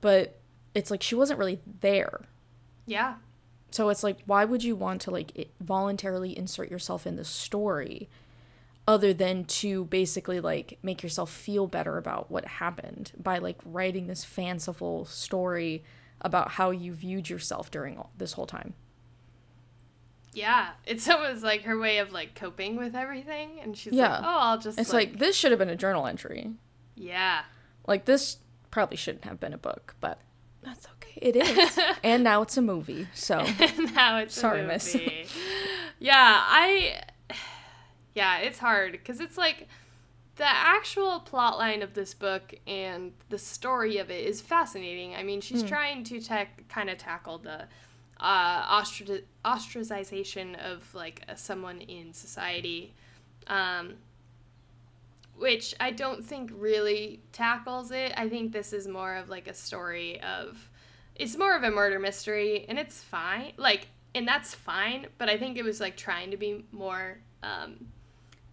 [0.00, 0.40] but
[0.74, 2.22] it's like she wasn't really there.
[2.86, 3.14] Yeah.
[3.70, 8.08] So it's like why would you want to like voluntarily insert yourself in the story?
[8.86, 14.06] Other than to basically like make yourself feel better about what happened by like writing
[14.06, 15.84] this fanciful story
[16.20, 18.74] about how you viewed yourself during all, this whole time.
[20.32, 24.12] Yeah, it's almost like her way of like coping with everything, and she's yeah.
[24.12, 26.52] like, "Oh, I'll just." It's like, like this should have been a journal entry.
[26.94, 27.42] Yeah.
[27.86, 28.38] Like this
[28.70, 30.20] probably shouldn't have been a book, but
[30.62, 31.12] that's okay.
[31.16, 33.08] It is, and now it's a movie.
[33.14, 33.44] So
[33.94, 34.96] now it's sorry, miss.
[35.98, 37.02] yeah, I.
[38.14, 39.68] Yeah, it's hard because it's like
[40.36, 45.14] the actual plot line of this book and the story of it is fascinating.
[45.14, 45.68] I mean, she's mm.
[45.68, 47.64] trying to tech kind of tackle the
[48.18, 48.80] uh,
[49.44, 52.94] ostracization of like a, someone in society,
[53.46, 53.94] um,
[55.36, 58.12] which I don't think really tackles it.
[58.16, 60.70] I think this is more of like a story of,
[61.14, 63.52] it's more of a murder mystery, and it's fine.
[63.56, 65.08] Like, and that's fine.
[65.18, 67.18] But I think it was like trying to be more.
[67.42, 67.88] Um,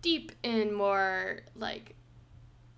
[0.01, 1.95] deep and more like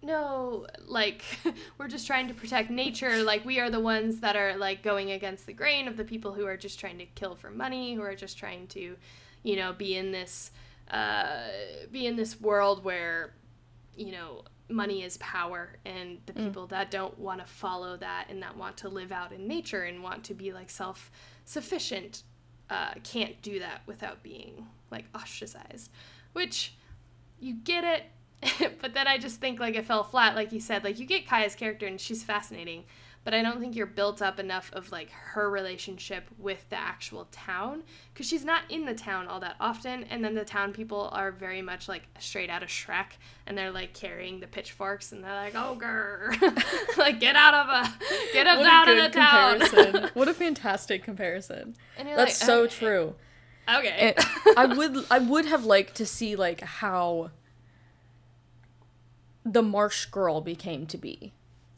[0.01, 1.23] no like
[1.77, 5.12] we're just trying to protect nature like we are the ones that are like going
[5.12, 8.01] against the grain of the people who are just trying to kill for money who
[8.01, 8.95] are just trying to
[9.43, 10.51] you know be in this
[10.89, 11.43] uh
[11.91, 13.34] be in this world where
[13.95, 16.45] you know money is power and the mm.
[16.45, 16.69] people mm.
[16.69, 20.01] that don't want to follow that and that want to live out in nature and
[20.01, 21.12] want to be like self
[21.45, 22.23] sufficient
[22.69, 25.91] uh, can't do that without being like ostracized
[26.34, 26.73] which
[27.41, 30.84] you get it, but then I just think like it fell flat, like you said.
[30.84, 32.86] Like you get Kya's character and she's fascinating,
[33.23, 37.27] but I don't think you're built up enough of like her relationship with the actual
[37.32, 40.06] town because she's not in the town all that often.
[40.06, 43.71] And then the town people are very much like straight out of Shrek, and they're
[43.71, 48.34] like carrying the pitchforks, and they're like, "Oh, grr, like get out of uh, a
[48.34, 49.10] get us out of the
[49.99, 51.75] town." what a fantastic comparison.
[51.97, 52.75] That's like, so okay.
[52.75, 53.15] true.
[53.69, 54.15] Okay.
[54.58, 57.32] I would I would have liked to see like how
[59.43, 61.34] the marsh girl became to be.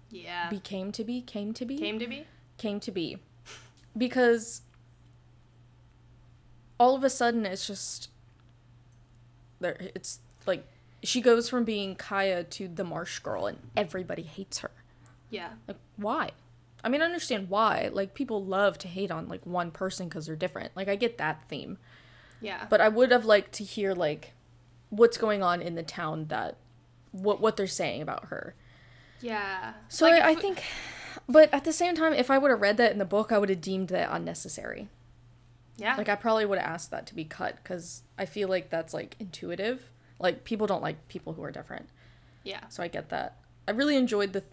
[0.09, 0.49] Yeah.
[0.49, 1.77] Became to be, came to be.
[1.77, 2.25] Came to be?
[2.57, 3.17] Came to be.
[3.97, 4.61] Because
[6.79, 8.09] all of a sudden it's just
[9.59, 10.65] there it's like
[11.03, 14.71] she goes from being Kya to the marsh girl and everybody hates her.
[15.29, 15.49] Yeah.
[15.67, 16.31] Like why?
[16.83, 17.89] I mean, I understand why.
[17.91, 20.71] Like people love to hate on like one person because they're different.
[20.75, 21.77] Like I get that theme.
[22.41, 22.65] Yeah.
[22.69, 24.33] But I would have liked to hear like
[24.89, 26.57] what's going on in the town that
[27.11, 28.55] what what they're saying about her.
[29.21, 29.73] Yeah.
[29.87, 30.63] So like I, I think,
[31.29, 33.37] but at the same time, if I would have read that in the book, I
[33.37, 34.89] would have deemed that unnecessary.
[35.77, 35.95] Yeah.
[35.95, 38.93] Like I probably would have asked that to be cut because I feel like that's
[38.93, 39.89] like intuitive.
[40.19, 41.87] Like people don't like people who are different.
[42.43, 42.67] Yeah.
[42.67, 43.37] So I get that.
[43.67, 44.43] I really enjoyed the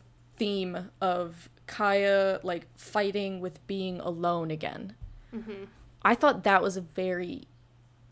[0.40, 4.94] theme of Kya like fighting with being alone again.
[5.35, 5.64] Mm-hmm.
[6.03, 7.42] I thought that was a very,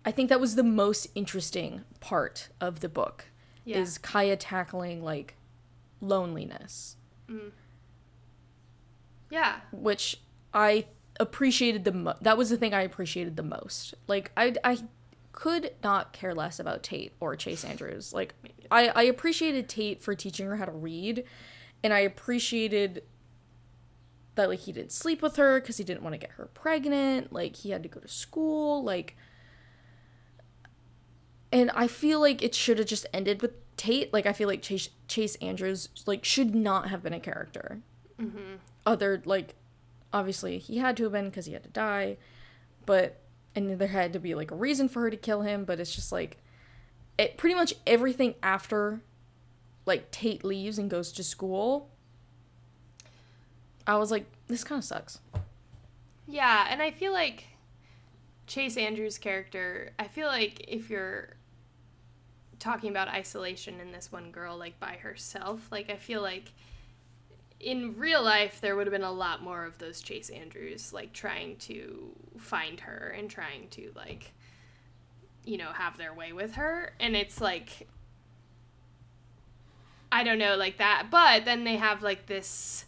[0.04, 3.30] I think that was the most interesting part of the book.
[3.64, 3.78] Yeah.
[3.78, 5.36] Is Kya tackling like
[6.02, 6.96] loneliness.
[7.30, 7.52] Mm.
[9.30, 9.60] Yeah.
[9.72, 10.20] Which
[10.52, 10.84] I
[11.18, 13.94] appreciated the mo- that was the thing I appreciated the most.
[14.06, 14.78] Like I I
[15.32, 18.12] could not care less about Tate or Chase Andrews.
[18.12, 18.34] Like
[18.70, 21.24] I I appreciated Tate for teaching her how to read
[21.82, 23.02] and I appreciated
[24.38, 27.32] that like he didn't sleep with her because he didn't want to get her pregnant
[27.32, 29.16] like he had to go to school like
[31.50, 34.62] and i feel like it should have just ended with tate like i feel like
[34.62, 37.80] chase, chase andrews like should not have been a character
[38.18, 38.54] mm-hmm.
[38.86, 39.56] other like
[40.12, 42.16] obviously he had to have been because he had to die
[42.86, 43.20] but
[43.56, 45.94] and there had to be like a reason for her to kill him but it's
[45.94, 46.38] just like
[47.18, 49.00] it pretty much everything after
[49.88, 51.90] like tate leaves and goes to school
[53.88, 55.18] I was like, this kind of sucks.
[56.26, 57.44] Yeah, and I feel like
[58.46, 61.30] Chase Andrews' character, I feel like if you're
[62.58, 66.52] talking about isolation in this one girl, like by herself, like I feel like
[67.60, 71.14] in real life there would have been a lot more of those Chase Andrews, like
[71.14, 74.32] trying to find her and trying to, like,
[75.46, 76.92] you know, have their way with her.
[77.00, 77.88] And it's like,
[80.10, 81.08] I don't know, like that.
[81.10, 82.84] But then they have like this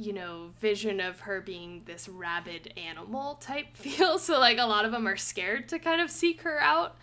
[0.00, 4.18] you know, vision of her being this rabid animal type feel.
[4.18, 6.96] So, like, a lot of them are scared to kind of seek her out,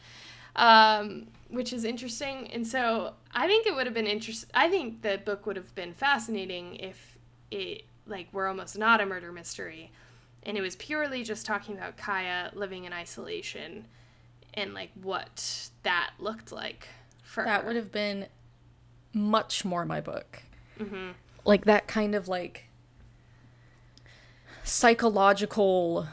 [0.55, 2.49] um, which is interesting.
[2.53, 4.49] And so, I think it would have been interesting.
[4.53, 7.17] I think the book would have been fascinating if
[7.51, 9.91] it, like, were almost not a murder mystery
[10.45, 13.87] and it was purely just talking about Kya living in isolation
[14.53, 16.87] and, like, what that looked like
[17.23, 17.67] for that her.
[17.67, 18.27] would have been
[19.15, 20.43] much more my book.
[20.79, 21.11] Mm-hmm.
[21.43, 22.65] Like, that kind of, like,
[24.63, 26.07] psychological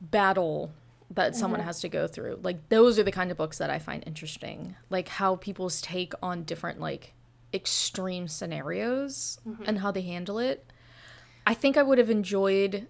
[0.00, 0.72] battle
[1.12, 2.38] that someone has to go through.
[2.42, 4.76] Like those are the kind of books that I find interesting.
[4.90, 7.14] Like how people's take on different like
[7.52, 10.70] extreme scenarios and how they handle it.
[11.46, 12.86] I think I would have enjoyed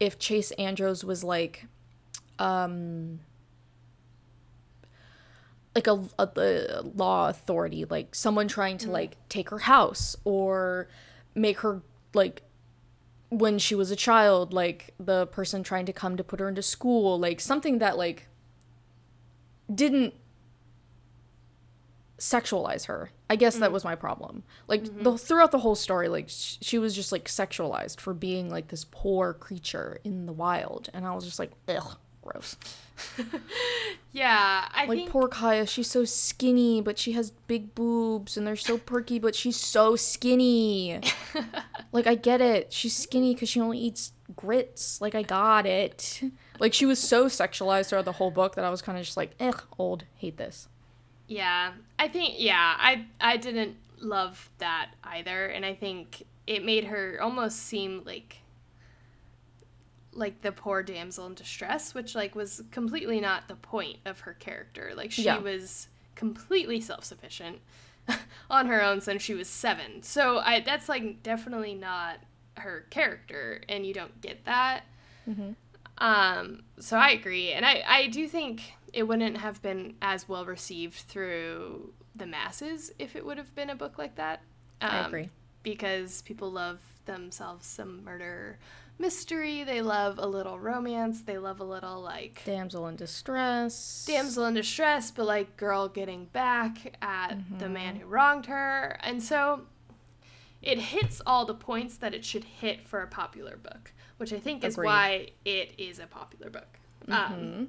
[0.00, 1.66] if Chase Andrews was like
[2.38, 3.20] um
[5.78, 8.92] like a, a, a law authority, like someone trying to mm.
[8.92, 10.88] like take her house or
[11.36, 11.82] make her
[12.14, 12.42] like
[13.28, 16.62] when she was a child, like the person trying to come to put her into
[16.62, 18.26] school, like something that like
[19.72, 20.14] didn't
[22.18, 23.12] sexualize her.
[23.30, 23.74] I guess that mm.
[23.74, 24.42] was my problem.
[24.66, 25.04] Like mm-hmm.
[25.04, 28.66] the throughout the whole story, like sh- she was just like sexualized for being like
[28.68, 31.98] this poor creature in the wild, and I was just like, ugh,
[32.30, 32.56] gross.
[34.12, 38.46] Yeah, I Like think poor Kya, she's so skinny, but she has big boobs, and
[38.46, 41.00] they're so perky, but she's so skinny.
[41.92, 45.00] like I get it, she's skinny because she only eats grits.
[45.00, 46.22] Like I got it.
[46.58, 49.16] Like she was so sexualized throughout the whole book that I was kind of just
[49.16, 50.68] like, ugh, old, hate this.
[51.28, 56.84] Yeah, I think yeah, I I didn't love that either, and I think it made
[56.84, 58.38] her almost seem like
[60.18, 64.34] like the poor damsel in distress, which like was completely not the point of her
[64.34, 64.92] character.
[64.96, 65.38] Like she Yeah.
[65.38, 67.60] was completely self-sufficient
[68.50, 70.02] on her own since she was 7.
[70.02, 72.18] So I that's like definitely not
[72.56, 74.82] her character and you don't get that.
[75.98, 80.44] Um so I agree and I I do think it wouldn't have been as well
[80.46, 84.40] received through the masses if it would have been a book like that.
[84.80, 85.28] I Um, agree.
[85.62, 88.58] because people love themselves some murder
[88.98, 89.64] mystery.
[89.64, 91.22] They love a little romance.
[91.22, 94.04] They love a little like Damsel in distress.
[94.06, 98.98] damsel in distress, but like girl getting back at the man who wronged her.
[99.02, 99.62] And so
[100.62, 104.38] it hits all the points that it should hit for a popular book, which I
[104.40, 104.86] think is Agreed.
[104.86, 106.78] why it is a popular book.
[107.08, 107.66] Um, Mhm.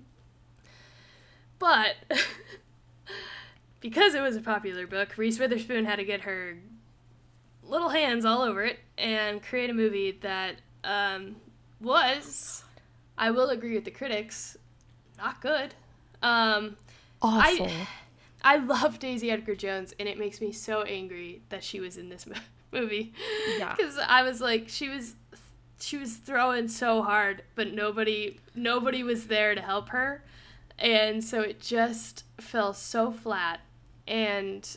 [1.60, 1.96] but
[3.80, 6.58] because it was a popular book, Reese Witherspoon had to get her
[7.64, 11.36] little hands all over it and create a movie that um,
[11.82, 12.64] was,
[13.18, 14.58] I will agree with the critics,
[15.18, 15.74] not good.
[16.22, 16.78] Um,
[17.22, 17.70] Awful.
[18.44, 22.10] I love Daisy Edgar Jones, and it makes me so angry that she was in
[22.10, 22.36] this mo-
[22.72, 23.14] movie.
[23.58, 23.76] Yeah.
[23.76, 25.16] because I was like, she was,
[25.80, 30.24] she was throwing so hard, but nobody, nobody was there to help her,
[30.78, 33.60] and so it just fell so flat.
[34.08, 34.68] And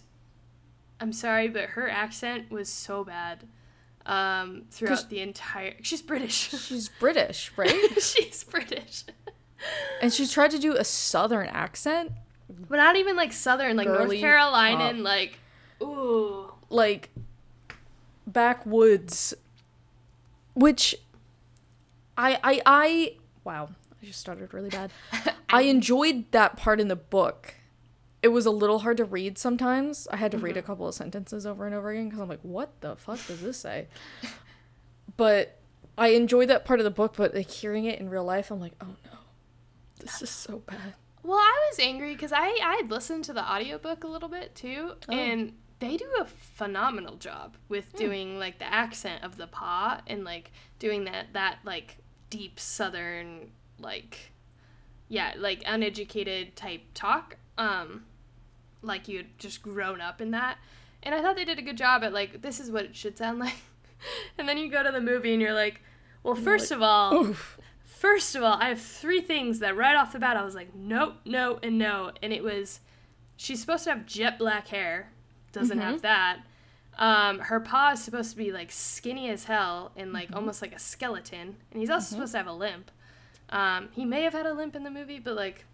[1.00, 3.44] I'm sorry, but her accent was so bad
[4.06, 5.74] um, throughout the entire.
[5.82, 6.50] She's British.
[6.50, 8.02] She's British, right?
[8.02, 9.04] she's British.
[10.00, 12.12] and she tried to do a southern accent.
[12.68, 15.38] But not even like southern, like North Girly Carolinian, like
[15.82, 16.52] ooh.
[16.68, 17.10] like
[18.26, 19.34] backwoods
[20.54, 20.94] which
[22.16, 23.70] I I I wow,
[24.02, 24.90] I just started really bad.
[25.50, 27.54] I enjoyed that part in the book.
[28.22, 30.06] It was a little hard to read sometimes.
[30.12, 32.40] I had to read a couple of sentences over and over again because I'm like,
[32.42, 33.88] what the fuck does this say?
[35.16, 35.58] But
[35.98, 38.60] I enjoyed that part of the book, but like hearing it in real life, I'm
[38.60, 39.18] like, oh no,
[40.00, 40.94] this is so bad.
[41.22, 44.54] Well, I was angry because I I had listened to the audiobook a little bit
[44.54, 45.12] too, Oh.
[45.12, 50.24] and they do a phenomenal job with doing like the accent of the paw and
[50.24, 51.98] like doing that that like
[52.30, 54.32] deep southern like
[55.08, 58.04] yeah like uneducated type talk um
[58.82, 60.58] like you had just grown up in that
[61.02, 63.16] and i thought they did a good job at like this is what it should
[63.16, 63.54] sound like
[64.36, 65.80] and then you go to the movie and you're like
[66.22, 67.58] well first of all Oof.
[68.02, 70.74] First of all, I have three things that right off the bat I was like,
[70.74, 72.10] nope, no, and no.
[72.20, 72.80] And it was,
[73.36, 75.12] she's supposed to have jet black hair,
[75.52, 76.40] doesn't have that.
[76.98, 80.74] Um, her paw is supposed to be like skinny as hell and like almost like
[80.74, 81.58] a skeleton.
[81.70, 82.90] And he's also supposed to have a limp.
[83.50, 85.64] Um, he may have had a limp in the movie, but like,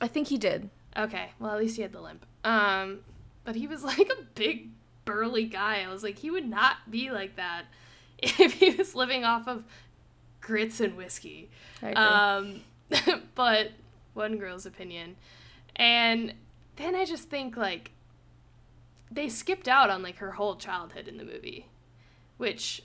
[0.00, 0.70] I think he did.
[0.96, 2.24] Okay, well, at least he had the limp.
[2.44, 3.00] Um,
[3.44, 4.70] but he was like a big,
[5.04, 5.82] burly guy.
[5.82, 7.64] I was like, he would not be like that
[8.18, 9.64] if he was living off of
[10.40, 11.48] grits and whiskey.
[11.82, 12.60] Um,
[13.34, 13.72] but
[14.14, 15.16] one girl's opinion.
[15.76, 16.34] And
[16.76, 17.92] then I just think like
[19.10, 21.66] they skipped out on like her whole childhood in the movie,
[22.36, 22.82] which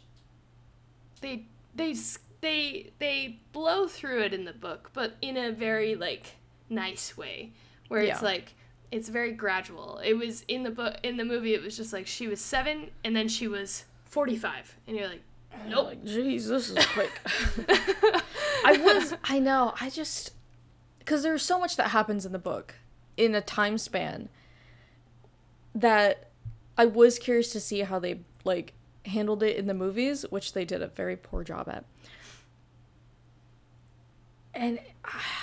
[1.21, 1.45] they
[1.75, 1.95] they
[2.41, 6.35] they they blow through it in the book, but in a very like
[6.69, 7.51] nice way,
[7.87, 8.53] where it's like
[8.91, 9.99] it's very gradual.
[10.03, 11.53] It was in the book in the movie.
[11.53, 15.07] It was just like she was seven and then she was forty five, and you're
[15.07, 15.23] like,
[15.67, 15.87] nope.
[15.87, 17.11] Like, jeez, this is quick.
[18.65, 20.33] I was, I know, I just,
[20.99, 22.75] because there's so much that happens in the book
[23.15, 24.29] in a time span
[25.73, 26.29] that
[26.77, 28.73] I was curious to see how they, like,
[29.05, 31.85] handled it in the movies, which they did a very poor job at.
[34.53, 35.36] And ah,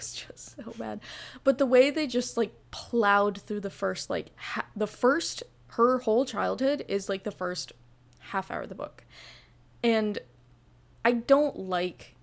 [0.00, 1.00] was just so bad.
[1.44, 5.42] But the way they just like plowed through the first like ha- the first
[5.74, 7.72] her whole childhood is like the first
[8.18, 9.04] half hour of the book.
[9.82, 10.18] And
[11.04, 12.14] I don't like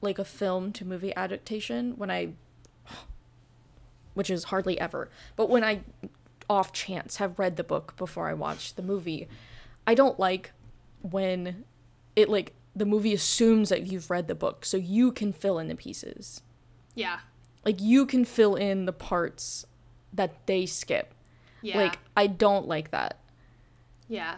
[0.00, 2.32] like a film to movie adaptation when I
[4.14, 5.08] which is hardly ever.
[5.36, 5.80] But when I
[6.50, 9.28] off chance have read the book before I watch the movie,
[9.86, 10.52] I don't like
[11.02, 11.64] when
[12.14, 15.68] it like the movie assumes that you've read the book so you can fill in
[15.68, 16.42] the pieces.
[16.94, 17.20] Yeah.
[17.64, 19.64] Like you can fill in the parts
[20.12, 21.14] that they skip.
[21.62, 21.76] Yeah.
[21.78, 23.18] Like I don't like that
[24.08, 24.36] yeah.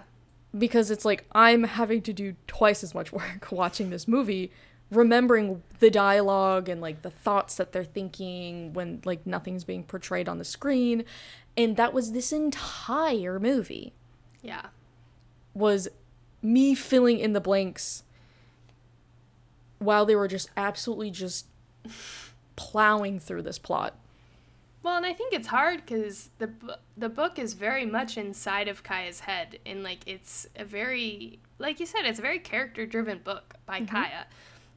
[0.56, 4.52] because it's like I'm having to do twice as much work watching this movie
[4.90, 10.28] remembering the dialogue and like the thoughts that they're thinking when like nothing's being portrayed
[10.28, 11.04] on the screen
[11.56, 13.94] and that was this entire movie
[14.42, 14.66] Yeah.
[15.54, 15.88] was
[16.42, 18.04] me filling in the blanks
[19.78, 21.46] while they were just absolutely just
[22.56, 23.94] plowing through this plot.
[24.82, 26.50] Well, and I think it's hard because the
[26.96, 31.80] the book is very much inside of Kya's head, and like it's a very, like
[31.80, 34.26] you said, it's a very character driven book by Kya,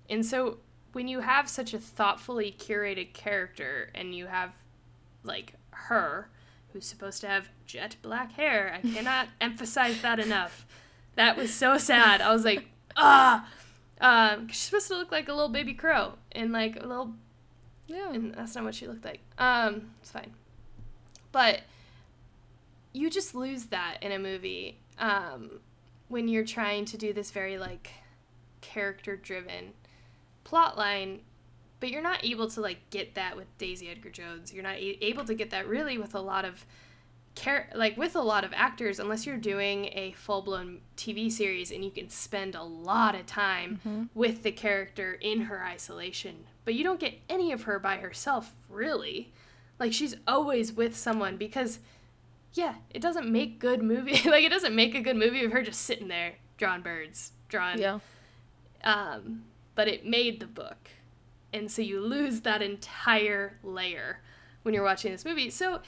[0.09, 0.59] and so
[0.93, 4.53] when you have such a thoughtfully curated character, and you have
[5.23, 6.29] like her,
[6.71, 10.65] who's supposed to have jet black hair, I cannot emphasize that enough.
[11.15, 12.21] That was so sad.
[12.21, 12.65] I was like,
[12.95, 13.47] ah,
[13.99, 17.13] um, she's supposed to look like a little baby crow and like a little
[17.87, 18.11] Yeah.
[18.13, 19.21] and that's not what she looked like.
[19.37, 20.31] Um, it's fine.
[21.31, 21.61] But
[22.93, 25.59] you just lose that in a movie um,
[26.07, 27.91] when you're trying to do this very like
[28.61, 29.73] character driven
[30.43, 31.21] plot line
[31.79, 34.51] but you're not able to like get that with Daisy Edgar Jones.
[34.51, 36.65] You're not a- able to get that really with a lot of
[37.37, 41.83] char- like with a lot of actors unless you're doing a full-blown TV series and
[41.83, 46.45] you can spend a lot of time with the character in her isolation.
[46.65, 49.31] But you don't get any of her by herself really.
[49.79, 51.79] Like she's always with someone because
[52.53, 54.19] yeah, it doesn't make good movie.
[54.29, 57.77] like it doesn't make a good movie of her just sitting there drawing birds, drawing
[57.79, 57.99] Yeah.
[58.83, 59.43] um,
[59.75, 60.89] but it made the book.
[61.53, 64.19] And so you lose that entire layer
[64.63, 65.49] when you're watching this movie.
[65.49, 65.81] So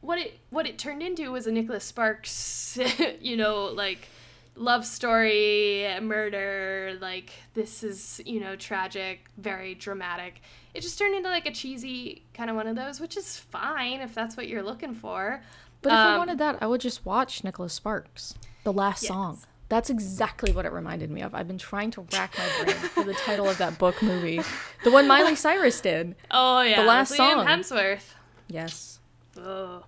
[0.00, 2.78] what it what it turned into was a Nicholas Sparks,
[3.20, 4.08] you know, like
[4.56, 10.40] love story, murder, like this is, you know, tragic, very dramatic.
[10.74, 14.00] It just turned into like a cheesy kind of one of those, which is fine
[14.00, 15.42] if that's what you're looking for.
[15.82, 18.34] But if I Um, wanted that, I would just watch Nicholas Sparks,
[18.64, 19.08] the last Yes.
[19.08, 19.38] song.
[19.70, 21.34] That's exactly what it reminded me of.
[21.34, 24.40] I've been trying to rack my brain for the title of that book movie,
[24.84, 26.16] the one Miley Cyrus did.
[26.30, 27.46] Oh yeah, the last Liam song.
[27.46, 28.14] Hemsworth.
[28.48, 28.99] Yes.
[29.38, 29.84] Oh.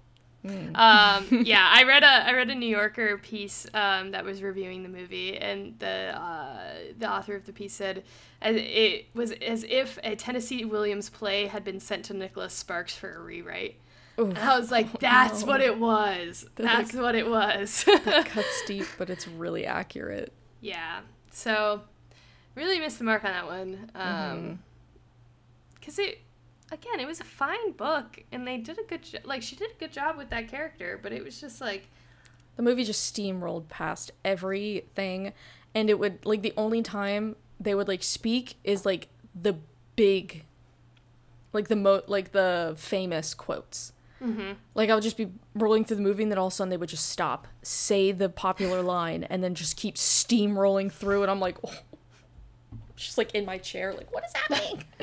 [0.46, 0.74] Hmm.
[0.74, 4.82] Um, yeah, I read a I read a New Yorker piece um, that was reviewing
[4.82, 8.02] the movie, and the uh, the author of the piece said
[8.40, 13.14] it was as if a Tennessee Williams play had been sent to Nicholas Sparks for
[13.14, 13.76] a rewrite.
[14.18, 14.30] Oof.
[14.30, 15.46] And I was like, that's no.
[15.46, 16.44] what it was.
[16.56, 17.84] They're That's what it was.
[17.84, 20.32] That cuts deep, but it's really accurate.
[20.60, 21.00] yeah.
[21.30, 21.80] So
[22.54, 23.90] really missed the mark on that one.
[23.94, 24.58] Um,
[25.74, 26.20] because it
[26.72, 29.22] again, it was a fine book, and they did a good job.
[29.24, 31.88] Like she did a good job with that character, but it was just like.
[32.56, 35.32] The movie just steamrolled past everything,
[35.74, 39.08] and it would like the only time they would like speak is like
[39.40, 39.56] the
[39.96, 40.44] big,
[41.52, 43.92] like the mo like the famous quotes.
[44.22, 44.52] Mm-hmm.
[44.74, 46.70] Like I would just be rolling through the movie, and then all of a sudden
[46.70, 51.30] they would just stop, say the popular line, and then just keep steamrolling through, and
[51.30, 51.72] I'm like, oh.
[52.96, 54.84] just like in my chair, like what is happening?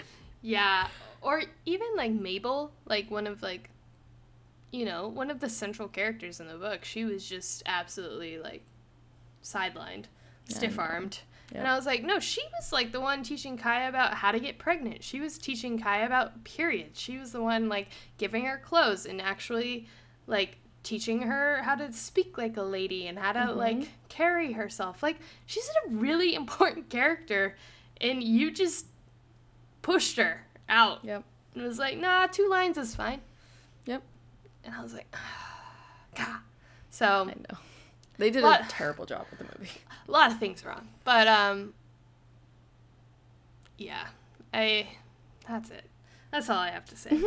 [0.41, 0.87] Yeah,
[1.21, 3.69] or even like Mabel, like one of like,
[4.71, 6.85] you know, one of the central characters in the book.
[6.85, 8.63] She was just absolutely like
[9.43, 10.05] sidelined,
[10.47, 11.19] Yeah, stiff armed.
[11.55, 14.39] And I was like, no, she was like the one teaching Kya about how to
[14.39, 15.03] get pregnant.
[15.03, 16.99] She was teaching Kya about periods.
[16.99, 17.87] She was the one like
[18.19, 19.87] giving her clothes and actually
[20.27, 23.55] like teaching her how to speak like a lady and how to Mhm.
[23.55, 25.01] like carry herself.
[25.01, 25.17] Like
[25.47, 27.55] she's a really important character
[27.99, 28.85] and you just
[29.81, 30.99] pushed her out.
[31.03, 31.23] Yep.
[31.55, 33.21] And it was like, nah, two lines is fine.
[33.85, 34.03] Yep.
[34.63, 35.13] And I was like,
[36.15, 36.39] God.
[36.89, 37.57] So I know.
[38.17, 38.65] They did What?
[38.65, 39.71] a terrible job with the movie.
[40.07, 40.87] a lot of things wrong.
[41.03, 41.73] But um
[43.77, 44.07] yeah.
[44.53, 44.87] I
[45.47, 45.85] that's it.
[46.31, 47.09] That's all I have to say.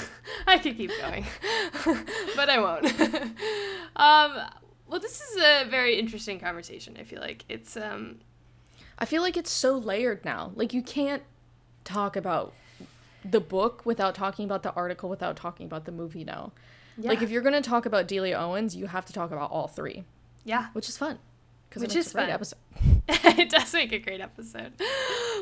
[0.46, 1.26] I could keep going.
[2.36, 2.86] but I won't.
[3.96, 4.38] um
[4.86, 7.44] well this is a very interesting conversation, I feel like.
[7.48, 8.20] It's um
[8.98, 10.52] I feel like it's so layered now.
[10.54, 11.22] Like you can't
[11.84, 12.52] talk about
[13.24, 16.52] the book without talking about the article without talking about the movie now.
[16.96, 17.10] yeah.
[17.10, 20.04] Like if you're gonna talk about Delia Owens, you have to talk about all three,
[20.44, 20.68] yeah.
[20.72, 21.18] which is fun.
[21.68, 22.30] Because Which is a great fun.
[22.30, 22.58] episode.
[23.38, 24.72] it does make a great episode.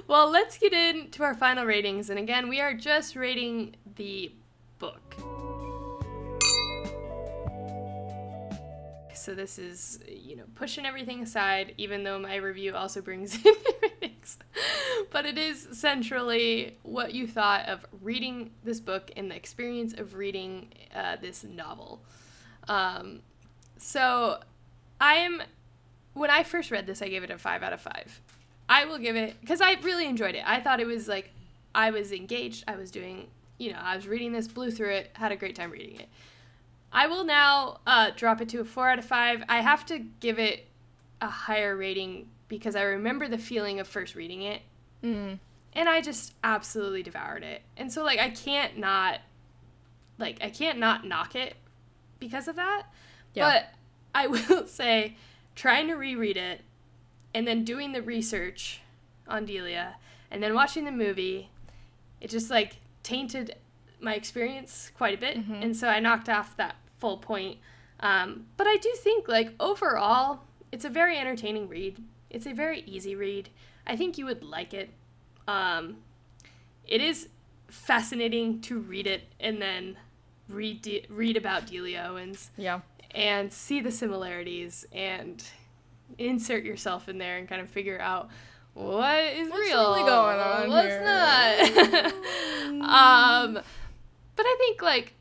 [0.07, 2.11] Well, let's get into our final ratings.
[2.11, 4.33] And again, we are just rating the
[4.79, 5.17] book.
[9.29, 13.53] So this is, you know, pushing everything aside, even though my review also brings in
[13.83, 14.39] ratings.
[15.11, 20.15] But it is centrally what you thought of reading this book and the experience of
[20.15, 22.01] reading uh, this novel.
[22.69, 23.21] Um,
[23.77, 24.41] so
[24.99, 25.43] I am
[26.15, 28.23] when I first read this, I gave it a five out of five.
[28.67, 30.43] I will give it because I really enjoyed it.
[30.47, 31.33] I thought it was like
[31.75, 32.65] I was engaged.
[32.67, 33.27] I was doing,
[33.59, 36.09] you know, I was reading this, blew through it, had a great time reading it.
[36.93, 39.43] I will now uh, drop it to a four out of five.
[39.49, 40.67] I have to give it
[41.21, 44.63] a higher rating because I remember the feeling of first reading it,
[45.05, 45.39] Mm.
[45.75, 47.63] and I just absolutely devoured it.
[47.77, 49.21] And so like I can't not,
[50.19, 51.55] like I can't not knock it
[52.19, 52.85] because of that.
[53.35, 53.49] Yeah.
[53.51, 53.69] But
[54.15, 55.17] I will say,
[55.55, 56.63] trying to reread it,
[57.35, 58.81] and then doing the research
[59.29, 59.97] on Delia,
[60.31, 61.51] and then watching the movie,
[62.21, 63.55] it just like tainted
[64.01, 65.63] my experience quite a bit, Mhm.
[65.63, 67.59] and so I knocked off that full point.
[68.01, 70.41] Um, but I do think like overall,
[70.71, 72.03] it's a very entertaining read.
[72.31, 73.49] It's a very easy read.
[73.87, 74.91] I think you would like it.
[75.49, 75.99] Um,
[76.87, 77.29] it is
[77.69, 79.97] fascinating to read it and then
[80.49, 82.81] read De- read about Delia Owens Yeah.
[83.11, 85.43] and see the similarities and
[86.19, 88.31] insert yourself in there and kind of figure out
[88.75, 92.13] what is What's real, really going on what's here?
[92.73, 93.47] not.
[93.59, 93.63] um,
[94.39, 95.15] but I think like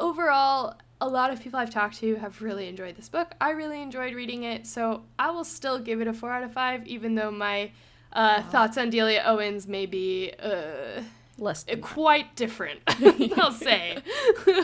[0.00, 3.34] overall, a lot of people I've talked to have really enjoyed this book.
[3.38, 6.54] I really enjoyed reading it, so I will still give it a four out of
[6.54, 7.70] five, even though my
[8.14, 11.02] uh, thoughts on Delia Owens may be uh,
[11.36, 11.86] Less than that.
[11.86, 12.80] quite different.
[13.36, 13.98] I'll say.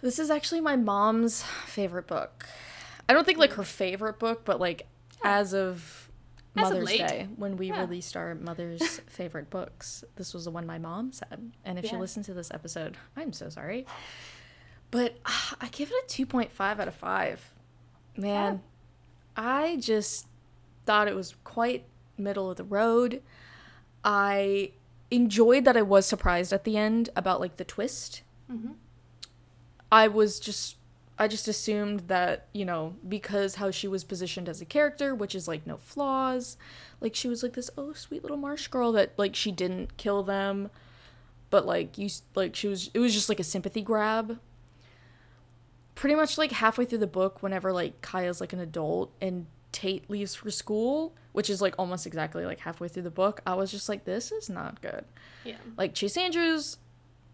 [0.00, 2.44] This is actually my mom's favorite book.
[3.08, 4.86] I don't think like her favorite book, but like
[5.22, 6.01] as of
[6.56, 6.88] As Mother's.
[6.88, 7.80] Day when we Yeah.
[7.80, 11.52] released our mother's favorite books, this was the one my mom said.
[11.64, 11.98] And if she Yeah.
[12.00, 13.86] listened to this episode, I'm so sorry.
[14.90, 17.54] But ah, I give it a 2.5 out of 5.
[18.18, 18.62] Man,
[19.34, 20.26] I just
[20.84, 21.86] thought it was quite
[22.18, 23.22] middle of the road.
[24.04, 24.72] I
[25.10, 28.22] enjoyed that I was surprised at the end about like the twist.
[28.50, 28.74] Mhm.
[29.90, 30.76] I was just
[31.22, 35.36] I just assumed that, you know, because how she was positioned as a character, which
[35.36, 36.56] is like no flaws,
[37.00, 40.24] like she was like this oh sweet little marsh girl that like she didn't kill
[40.24, 40.68] them,
[41.48, 44.40] but like you like she was it was just like a sympathy grab.
[45.94, 50.10] Pretty much like halfway through the book whenever like Kya's like an adult and Tate
[50.10, 53.70] leaves for school, which is like almost exactly like halfway through the book, I was
[53.70, 55.04] just like this is not good
[55.44, 55.54] Yeah.
[55.76, 56.78] like Chase Andrews,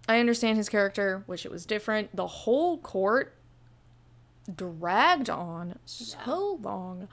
[0.07, 2.15] I understand his character, wish it was different.
[2.15, 3.33] The whole court
[4.55, 7.09] dragged on so long.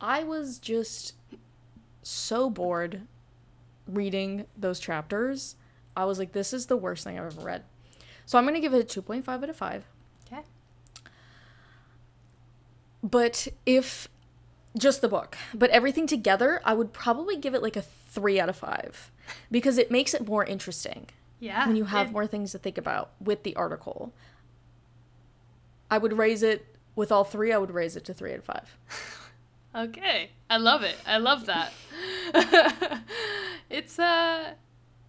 [0.00, 1.14] I was just
[2.02, 3.02] so bored
[3.86, 5.56] reading those chapters.
[5.96, 7.64] I was like, this is the worst thing I've ever read.
[8.26, 9.84] So I'm gonna give it a 2.5 out of 5.
[10.26, 10.42] Okay.
[13.02, 14.08] But if
[14.76, 18.48] just the book, but everything together, I would probably give it like a 3 out
[18.48, 19.10] of 5
[19.50, 21.06] because it makes it more interesting
[21.38, 21.66] Yeah.
[21.66, 24.12] when you have more things to think about with the article.
[25.90, 26.66] I would raise it
[26.96, 29.30] with all three, I would raise it to 3 out of 5.
[29.76, 30.30] Okay.
[30.48, 30.96] I love it.
[31.06, 31.72] I love that.
[33.70, 34.52] it's uh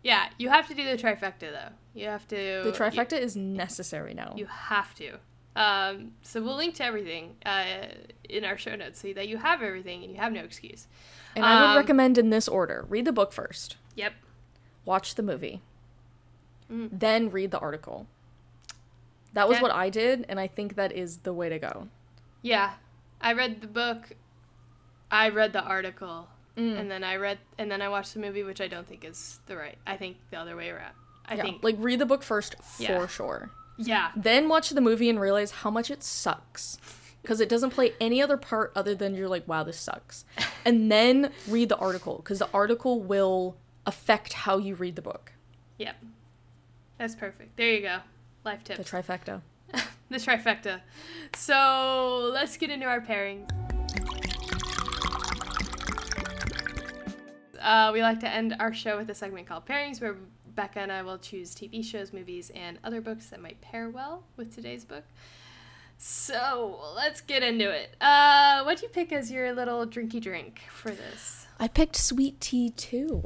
[0.04, 1.70] yeah, you have to do the trifecta though.
[1.94, 4.34] You have to The trifecta is necessary now.
[4.36, 5.18] You, you have to.
[5.56, 7.64] Um, so we'll link to everything uh,
[8.28, 10.88] in our show notes so that you have everything and you have no excuse.
[11.36, 14.14] and I would um, recommend in this order read the book first, Yep.
[14.84, 15.62] watch the movie,
[16.72, 16.90] Mm.
[16.92, 18.08] then read the article.
[19.36, 19.62] That was Okay.
[19.64, 21.88] what I did, and I think that is the way to go.
[22.42, 22.74] Yeah.
[23.22, 24.12] I read the book.
[25.12, 26.28] I read the article.
[26.58, 26.80] Mm.
[26.80, 29.40] And then I read and then I watched the movie, which I don't think is
[29.46, 29.78] the right.
[29.86, 30.94] I think the other way around.
[31.26, 33.08] I Yeah, think like read the book first for Yeah.
[33.08, 33.50] sure.
[33.78, 34.12] yeah.
[34.16, 36.78] Then watch the movie and realize how much it sucks.
[37.22, 40.24] Because it doesn't play any other part other than you're like, wow, this sucks.
[40.66, 45.34] And then read the article, because the article will affect how you read the book.
[45.78, 45.96] Yep.
[46.98, 47.58] That's perfect.
[47.58, 47.98] There you go.
[48.46, 48.78] Life tips.
[48.78, 49.42] The trifecta.
[50.10, 50.82] the trifecta.
[51.36, 53.48] So let's get into our pairing.
[57.60, 60.16] Uh, we like to end our show with a segment called Pairings, where
[60.56, 64.24] Bekah and I will choose TV shows, movies, and other books that might pair well
[64.38, 65.04] with today's book.
[65.98, 67.96] So let's get into it.
[68.00, 71.48] Uh, what'd you pick as your little drinky drink for this?
[71.60, 73.24] I picked sweet tea too.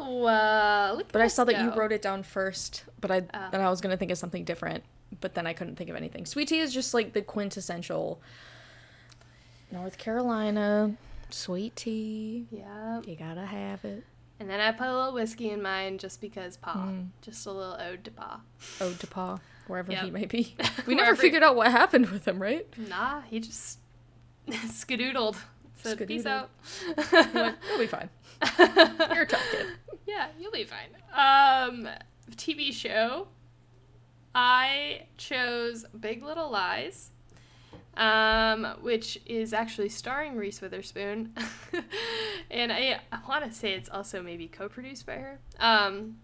[0.00, 1.02] Oh, uh.
[1.12, 3.48] But I saw us that you wrote it down first, but I Oh.
[3.50, 4.84] then I was gonna think of something different,
[5.20, 6.24] but then I couldn't think of anything.
[6.26, 8.20] Sweet tea is just like the quintessential
[9.70, 10.94] North Carolina,
[11.30, 12.46] sweet tea.
[12.50, 13.00] Yeah.
[13.04, 14.04] You gotta have it.
[14.40, 16.74] And then I put a little whiskey in mine just because Pa.
[16.74, 17.08] Mm.
[17.22, 18.40] Just a little ode to Pa.
[18.80, 20.12] Ode to Pa, wherever he Yep.
[20.12, 20.54] may be.
[20.86, 22.66] We never figured out what happened with him, right?
[22.88, 23.78] Nah, he just
[24.48, 25.36] skedoodled.
[25.82, 26.50] Said, peace out.
[26.84, 26.92] He
[27.34, 28.08] You'll be fine.
[28.58, 29.66] You're a tough kid.
[30.06, 30.90] yeah, you'll be fine.
[31.12, 31.88] Um,
[32.36, 33.28] TV show.
[34.34, 37.10] I chose Big Little Lies,
[37.96, 41.32] um, which is actually starring Reese Witherspoon,
[42.50, 45.40] and I, I want to say it's also maybe co-produced by her.
[45.58, 46.18] Um,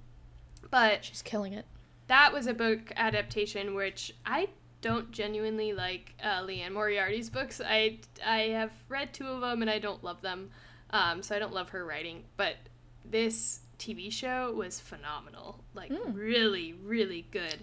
[0.71, 1.65] but She's killing it.
[2.07, 4.49] that was a book adaptation which I
[4.81, 7.61] don't genuinely like uh, Liane Moriarty's books.
[7.65, 10.51] I I have read two of them and I don't love them,
[10.95, 12.24] um, so I don't love her writing.
[12.38, 12.57] But
[13.05, 16.14] this TV show was phenomenal, like Mm.
[16.16, 17.59] really really good.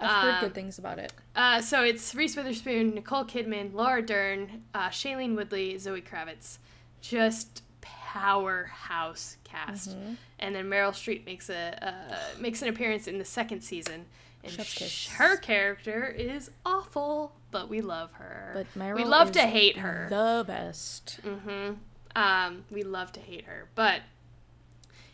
[0.00, 1.12] I've heard Um, good things about it.
[1.34, 6.58] Uh, so it's Reese Witherspoon, Nicole Kidman, Laura Dern, uh, Shailene Woodley, Zoe Kravitz,
[7.00, 9.90] just powerhouse cast.
[9.90, 10.16] Mhm.
[10.38, 14.06] And then Meryl Streep makes a uh, makes an appearance in the second season,
[14.44, 18.50] and sh- her character is awful, but we love her.
[18.54, 20.06] But Meryl we love to hate her.
[20.10, 21.20] The best.
[21.22, 21.74] Mm-hmm.
[22.16, 24.00] Um, we love to hate her, but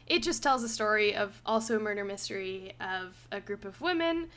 [0.06, 4.28] it just tells a story of also a murder mystery of a group of women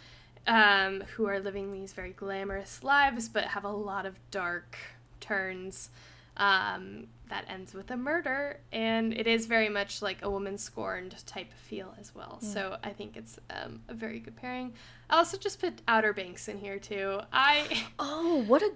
[0.47, 4.77] um, who are living these very glamorous lives, but have a lot of dark
[5.21, 5.89] turns.
[6.37, 11.15] Um, that ends with a murder, and it is very much like a woman scorned
[11.25, 12.39] type of feel as well.
[12.41, 14.73] So I think it's um, a very good pairing.
[15.09, 17.21] I also just put Outer Banks in here too.
[17.31, 18.73] I Oh, what a.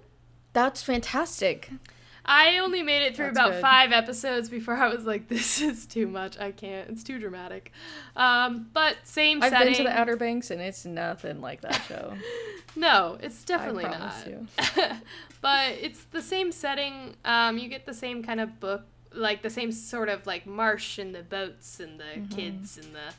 [0.54, 1.70] That's fantastic.
[2.32, 3.62] I only made it through That's about good.
[3.62, 6.38] five episodes before I was like, "This is too much.
[6.38, 6.88] I can't.
[6.90, 7.72] It's too dramatic."
[8.16, 9.44] Um, but same setting.
[9.56, 9.74] I've setting.
[9.74, 12.14] been to the Outer Banks and it's nothing like that show.
[12.76, 14.98] No, it's definitely I not.
[15.42, 17.16] but it's the same setting.
[17.26, 21.00] Um, you get the same kind of book, like the same sort of like marsh
[21.00, 22.36] and the boats and the Mm-hmm.
[22.36, 23.14] kids and the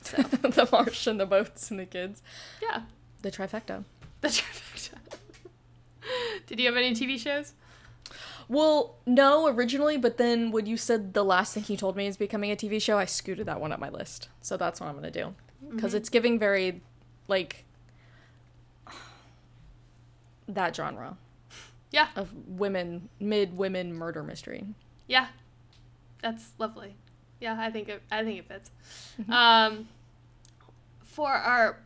[0.00, 2.22] so the marsh and the boats and the kids.
[2.62, 2.82] yeah,
[3.20, 3.84] The trifecta.
[4.22, 4.94] the trifecta.
[6.46, 7.52] Did you have any TV shows?
[8.48, 12.16] Well, no, originally, but then when you said the last thing he told me is
[12.16, 14.28] becoming a TV show, I scooted that one up my list.
[14.40, 15.34] So that's what I'm gonna do
[15.70, 16.80] because it's giving very,
[17.26, 17.64] like,
[20.48, 21.16] that genre
[21.90, 24.64] Yeah, of women, mid women murder mystery.
[25.08, 25.28] yeah,
[26.22, 26.94] that's lovely.
[27.40, 28.02] Yeah, I think it.
[28.10, 28.70] I think it fits.
[29.20, 29.32] Mm-hmm.
[29.32, 29.88] Um,
[31.02, 31.80] for our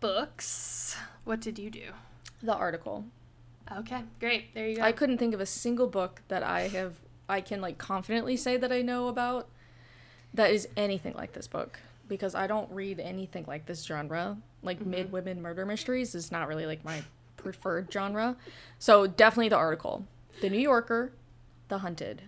[0.00, 1.90] books, what did you do?
[2.42, 3.04] The article.
[3.78, 4.54] Okay, great.
[4.54, 4.82] There you go.
[4.82, 6.94] I couldn't think of a single book that I have
[7.28, 9.48] I can like confidently say that I know about
[10.32, 14.38] that is anything like this book because I don't read anything like this genre.
[14.62, 17.02] Like mid women murder mysteries is not really like my
[17.36, 18.36] preferred genre.
[18.78, 20.06] So definitely the article.
[20.40, 21.12] The New Yorker,
[21.68, 22.22] The Hunted.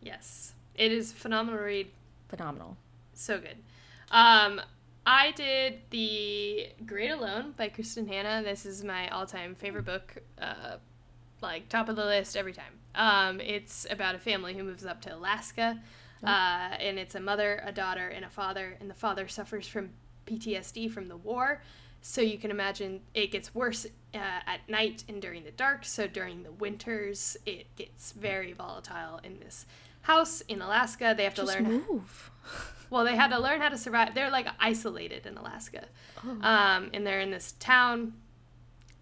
[0.00, 1.88] yes, it is phenomenal read.
[2.28, 2.76] Phenomenal.
[3.14, 3.56] So good.
[4.10, 4.60] Um,
[5.12, 8.44] I did the Great Alone by Kristin Hannah.
[8.44, 10.18] This is my all-time favorite book.
[10.40, 10.76] Uh,
[11.42, 12.78] like top of the list every time.
[12.94, 15.80] Um, it's about a family who moves up to Alaska,
[16.22, 16.28] uh,
[16.78, 18.76] and it's a mother, a daughter, and a father.
[18.78, 19.90] And the father suffers from
[20.28, 21.60] PTSD from the war.
[22.02, 25.84] So you can imagine it gets worse uh, at night and during the dark.
[25.86, 29.66] So during the winters, it gets very volatile in this
[30.02, 31.14] house in Alaska.
[31.16, 31.84] They have to Just learn.
[31.88, 32.30] move.
[32.90, 34.14] Well, they had to learn how to survive.
[34.14, 35.84] They're like isolated in Alaska.
[36.42, 38.14] Um, and they're in this town,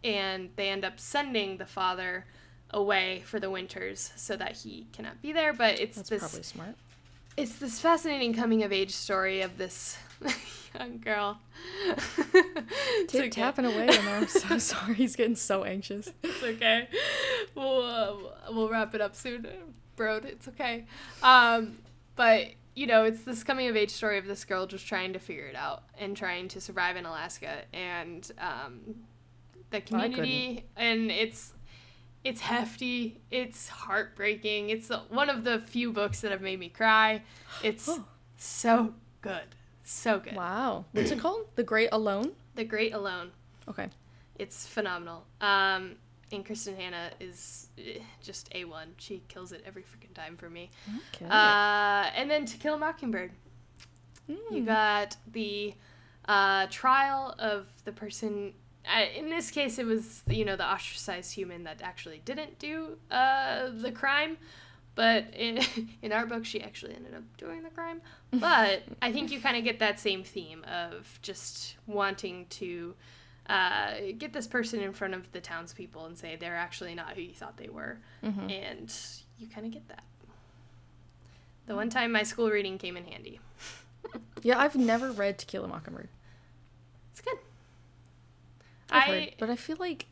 [0.05, 2.27] and they end up sending the father
[2.71, 5.53] away for the winters so that he cannot be there.
[5.55, 6.75] But it's That's this probably smart.
[7.37, 9.97] it's this fascinating coming of age story of this
[10.79, 11.41] young girl.
[13.09, 13.29] Tip okay.
[13.31, 14.17] tapping away there.
[14.17, 14.95] I'm so sorry.
[14.95, 16.13] He's getting so anxious.
[16.23, 16.89] It's okay.
[17.55, 18.15] We'll uh,
[18.53, 19.47] we'll wrap it up soon,
[19.99, 20.17] bro.
[20.25, 20.87] It's okay.
[21.23, 21.79] Um,
[22.17, 25.19] but you know, it's this coming of age story of this girl just trying to
[25.19, 28.95] figure it out and trying to survive in Alaska and um,
[29.71, 31.53] the community, and it's
[32.25, 33.21] it's hefty.
[33.31, 34.71] It's heartbreaking.
[34.71, 37.23] It's the- one of the few books that have made me cry.
[37.63, 38.05] It's Oh.
[38.37, 40.35] so good, so good.
[40.37, 40.85] Wow.
[40.93, 41.47] What's it called?
[41.57, 42.33] The Great Alone?
[42.55, 43.33] The Great Alone.
[43.69, 43.89] Okay.
[44.39, 45.27] It's phenomenal.
[45.41, 45.97] Um,
[46.33, 48.89] and Kristin Hannah is eh, just a one.
[48.99, 50.71] She kills it every freaking time for me.
[51.15, 51.27] Okay.
[51.27, 53.33] Uh, and then To Kill a Mockingbird.
[54.29, 54.67] You Mm.
[54.67, 55.75] got the
[56.27, 58.53] uh, trial of the person.
[58.87, 62.99] Uh, in this case, it was you know the ostracized human that actually didn't do
[63.11, 64.37] uh, the crime,
[64.95, 65.61] but in,
[66.03, 68.03] in our book, she actually ended up doing the crime.
[68.33, 72.95] But I think you kind of get that same theme of just wanting to
[73.49, 77.23] uh, get this person in front of the townspeople and say they're actually not who
[77.23, 78.51] you thought they were, Mm-hmm.
[78.51, 78.95] and
[79.39, 80.03] you kind of get that.
[81.67, 83.41] The one time my school reading came in handy.
[84.43, 86.09] Yeah, I've never read To Kill a Mockingbird.
[87.11, 87.37] It's good.
[88.91, 90.07] I've I heard, but I feel like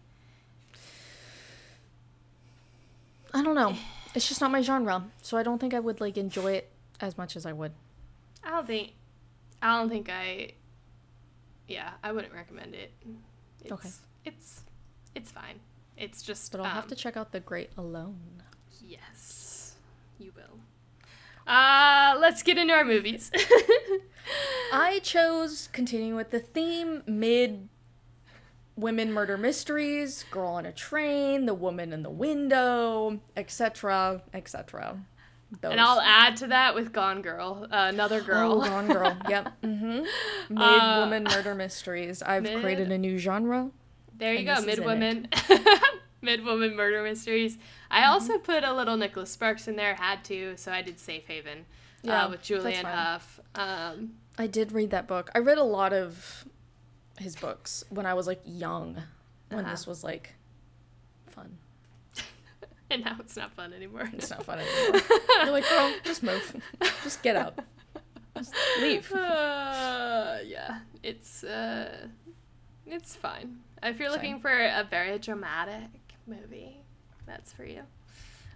[3.32, 3.74] I don't know.
[4.14, 6.70] It's just not my genre, so I don't think I would like enjoy it
[7.02, 7.72] as much as I would.
[8.42, 8.92] I don't think
[9.60, 10.52] I don't think I
[11.68, 12.92] yeah, I wouldn't recommend it.
[13.62, 13.88] It's, Okay.
[14.24, 14.62] It's
[15.14, 15.60] it's fine.
[15.96, 18.42] It's just But I'll have um, to check out The Great Alone.
[18.82, 19.74] Yes.
[20.18, 20.60] You will.
[21.46, 23.30] Uh let's get into our movies.
[24.72, 27.68] I chose continuing with the theme mid
[28.76, 35.00] women murder mysteries, girl on a train, the woman in the window, etc., etc.
[35.60, 35.70] Those.
[35.72, 38.60] and I'll add to that with Gone Girl, uh, another girl.
[38.62, 39.16] Oh, Gone Girl.
[39.28, 39.52] Yep.
[39.62, 39.90] Mm-hmm.
[40.50, 42.20] Mid Uh, woman murder mysteries.
[42.22, 43.70] I've mid- created a new genre.
[44.16, 45.26] There you go, this is in Midwomen.
[46.22, 47.58] Midwoman murder mysteries.
[47.90, 48.10] I Mm-hmm.
[48.12, 51.66] also put a little Nicholas Sparks in there, had to, so I did Safe Haven
[52.02, 52.82] Yeah, uh, with Julianne.
[52.84, 53.40] Hough.
[53.54, 55.30] Um, I did read that book.
[55.34, 56.44] I read a lot of
[57.18, 59.02] his books when I was like young,
[59.50, 59.70] when Uh-huh.
[59.70, 60.34] this was like.
[62.90, 64.08] and now it's not fun anymore.
[64.12, 65.02] It's not fun anymore.
[65.42, 66.56] You're like, girl, just move.
[67.02, 67.58] Just get out.
[68.36, 69.10] Just leave.
[69.16, 72.06] Uh, yeah, it's uh,
[72.86, 73.58] it's fine.
[73.82, 74.16] If you're Same.
[74.16, 75.88] looking for a very dramatic
[76.26, 76.76] movie,
[77.26, 77.82] that's for you.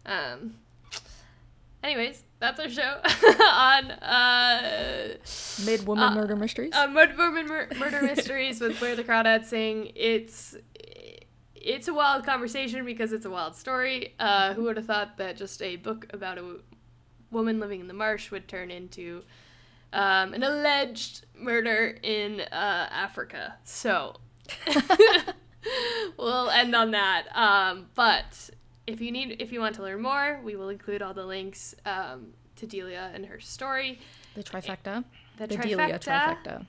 [0.05, 0.55] Um.
[1.83, 3.01] Anyways, that's our show
[3.43, 5.15] on uh,
[5.65, 6.73] Mid woman Uh, murder mysteries.
[6.75, 10.57] uh Murder, Murder, Mur- Murder Mysteries with Where the Crawdads saying It's
[11.61, 14.15] it's a wild conversation because it's a wild story.
[14.19, 16.63] Uh, who would have thought that just a book about a w-
[17.31, 19.23] woman living in the marsh would turn into
[19.93, 23.57] um, an alleged murder in uh, Africa?
[23.65, 24.17] So
[26.19, 27.25] we'll end on that.
[27.35, 28.51] Um, but
[28.87, 31.75] if you need, if you want to learn more, we will include all the links
[31.87, 34.01] um, to Delia and her story.
[34.35, 35.05] the trifecta.
[35.39, 35.63] The, The trifecta.
[35.63, 36.67] Delia trifecta.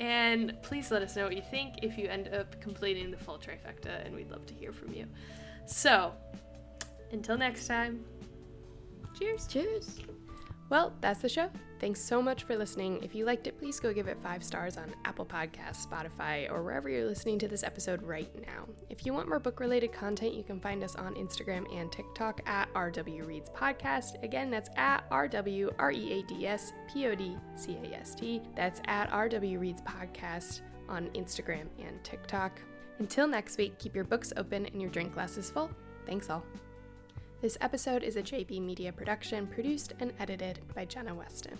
[0.00, 3.38] And please let us know what you think if you end up completing the full
[3.38, 5.06] trifecta, and we'd love to hear from you.
[5.66, 6.12] So,
[7.12, 8.02] until next time,
[9.18, 9.46] cheers.
[9.46, 10.00] Cheers.
[10.70, 11.50] Well, that's the show.
[11.80, 13.02] Thanks so much for listening.
[13.02, 16.62] If you liked it, please go give it five stars on Apple Podcasts, Spotify, or
[16.62, 18.66] wherever you're listening to this episode right now.
[18.88, 22.42] If you want more book related content, you can find us on Instagram and TikTok
[22.46, 24.22] at RW Reads Podcast.
[24.22, 28.14] Again, that's at RW R E A D S P O D C A S
[28.14, 28.40] T.
[28.54, 32.60] That's at RW Reads Podcast on Instagram and TikTok.
[33.00, 35.70] Until next week, keep your books open and your drink glasses full.
[36.06, 36.44] Thanks all.
[37.42, 41.58] This episode is a JB Media production produced and edited by Jenna Weston.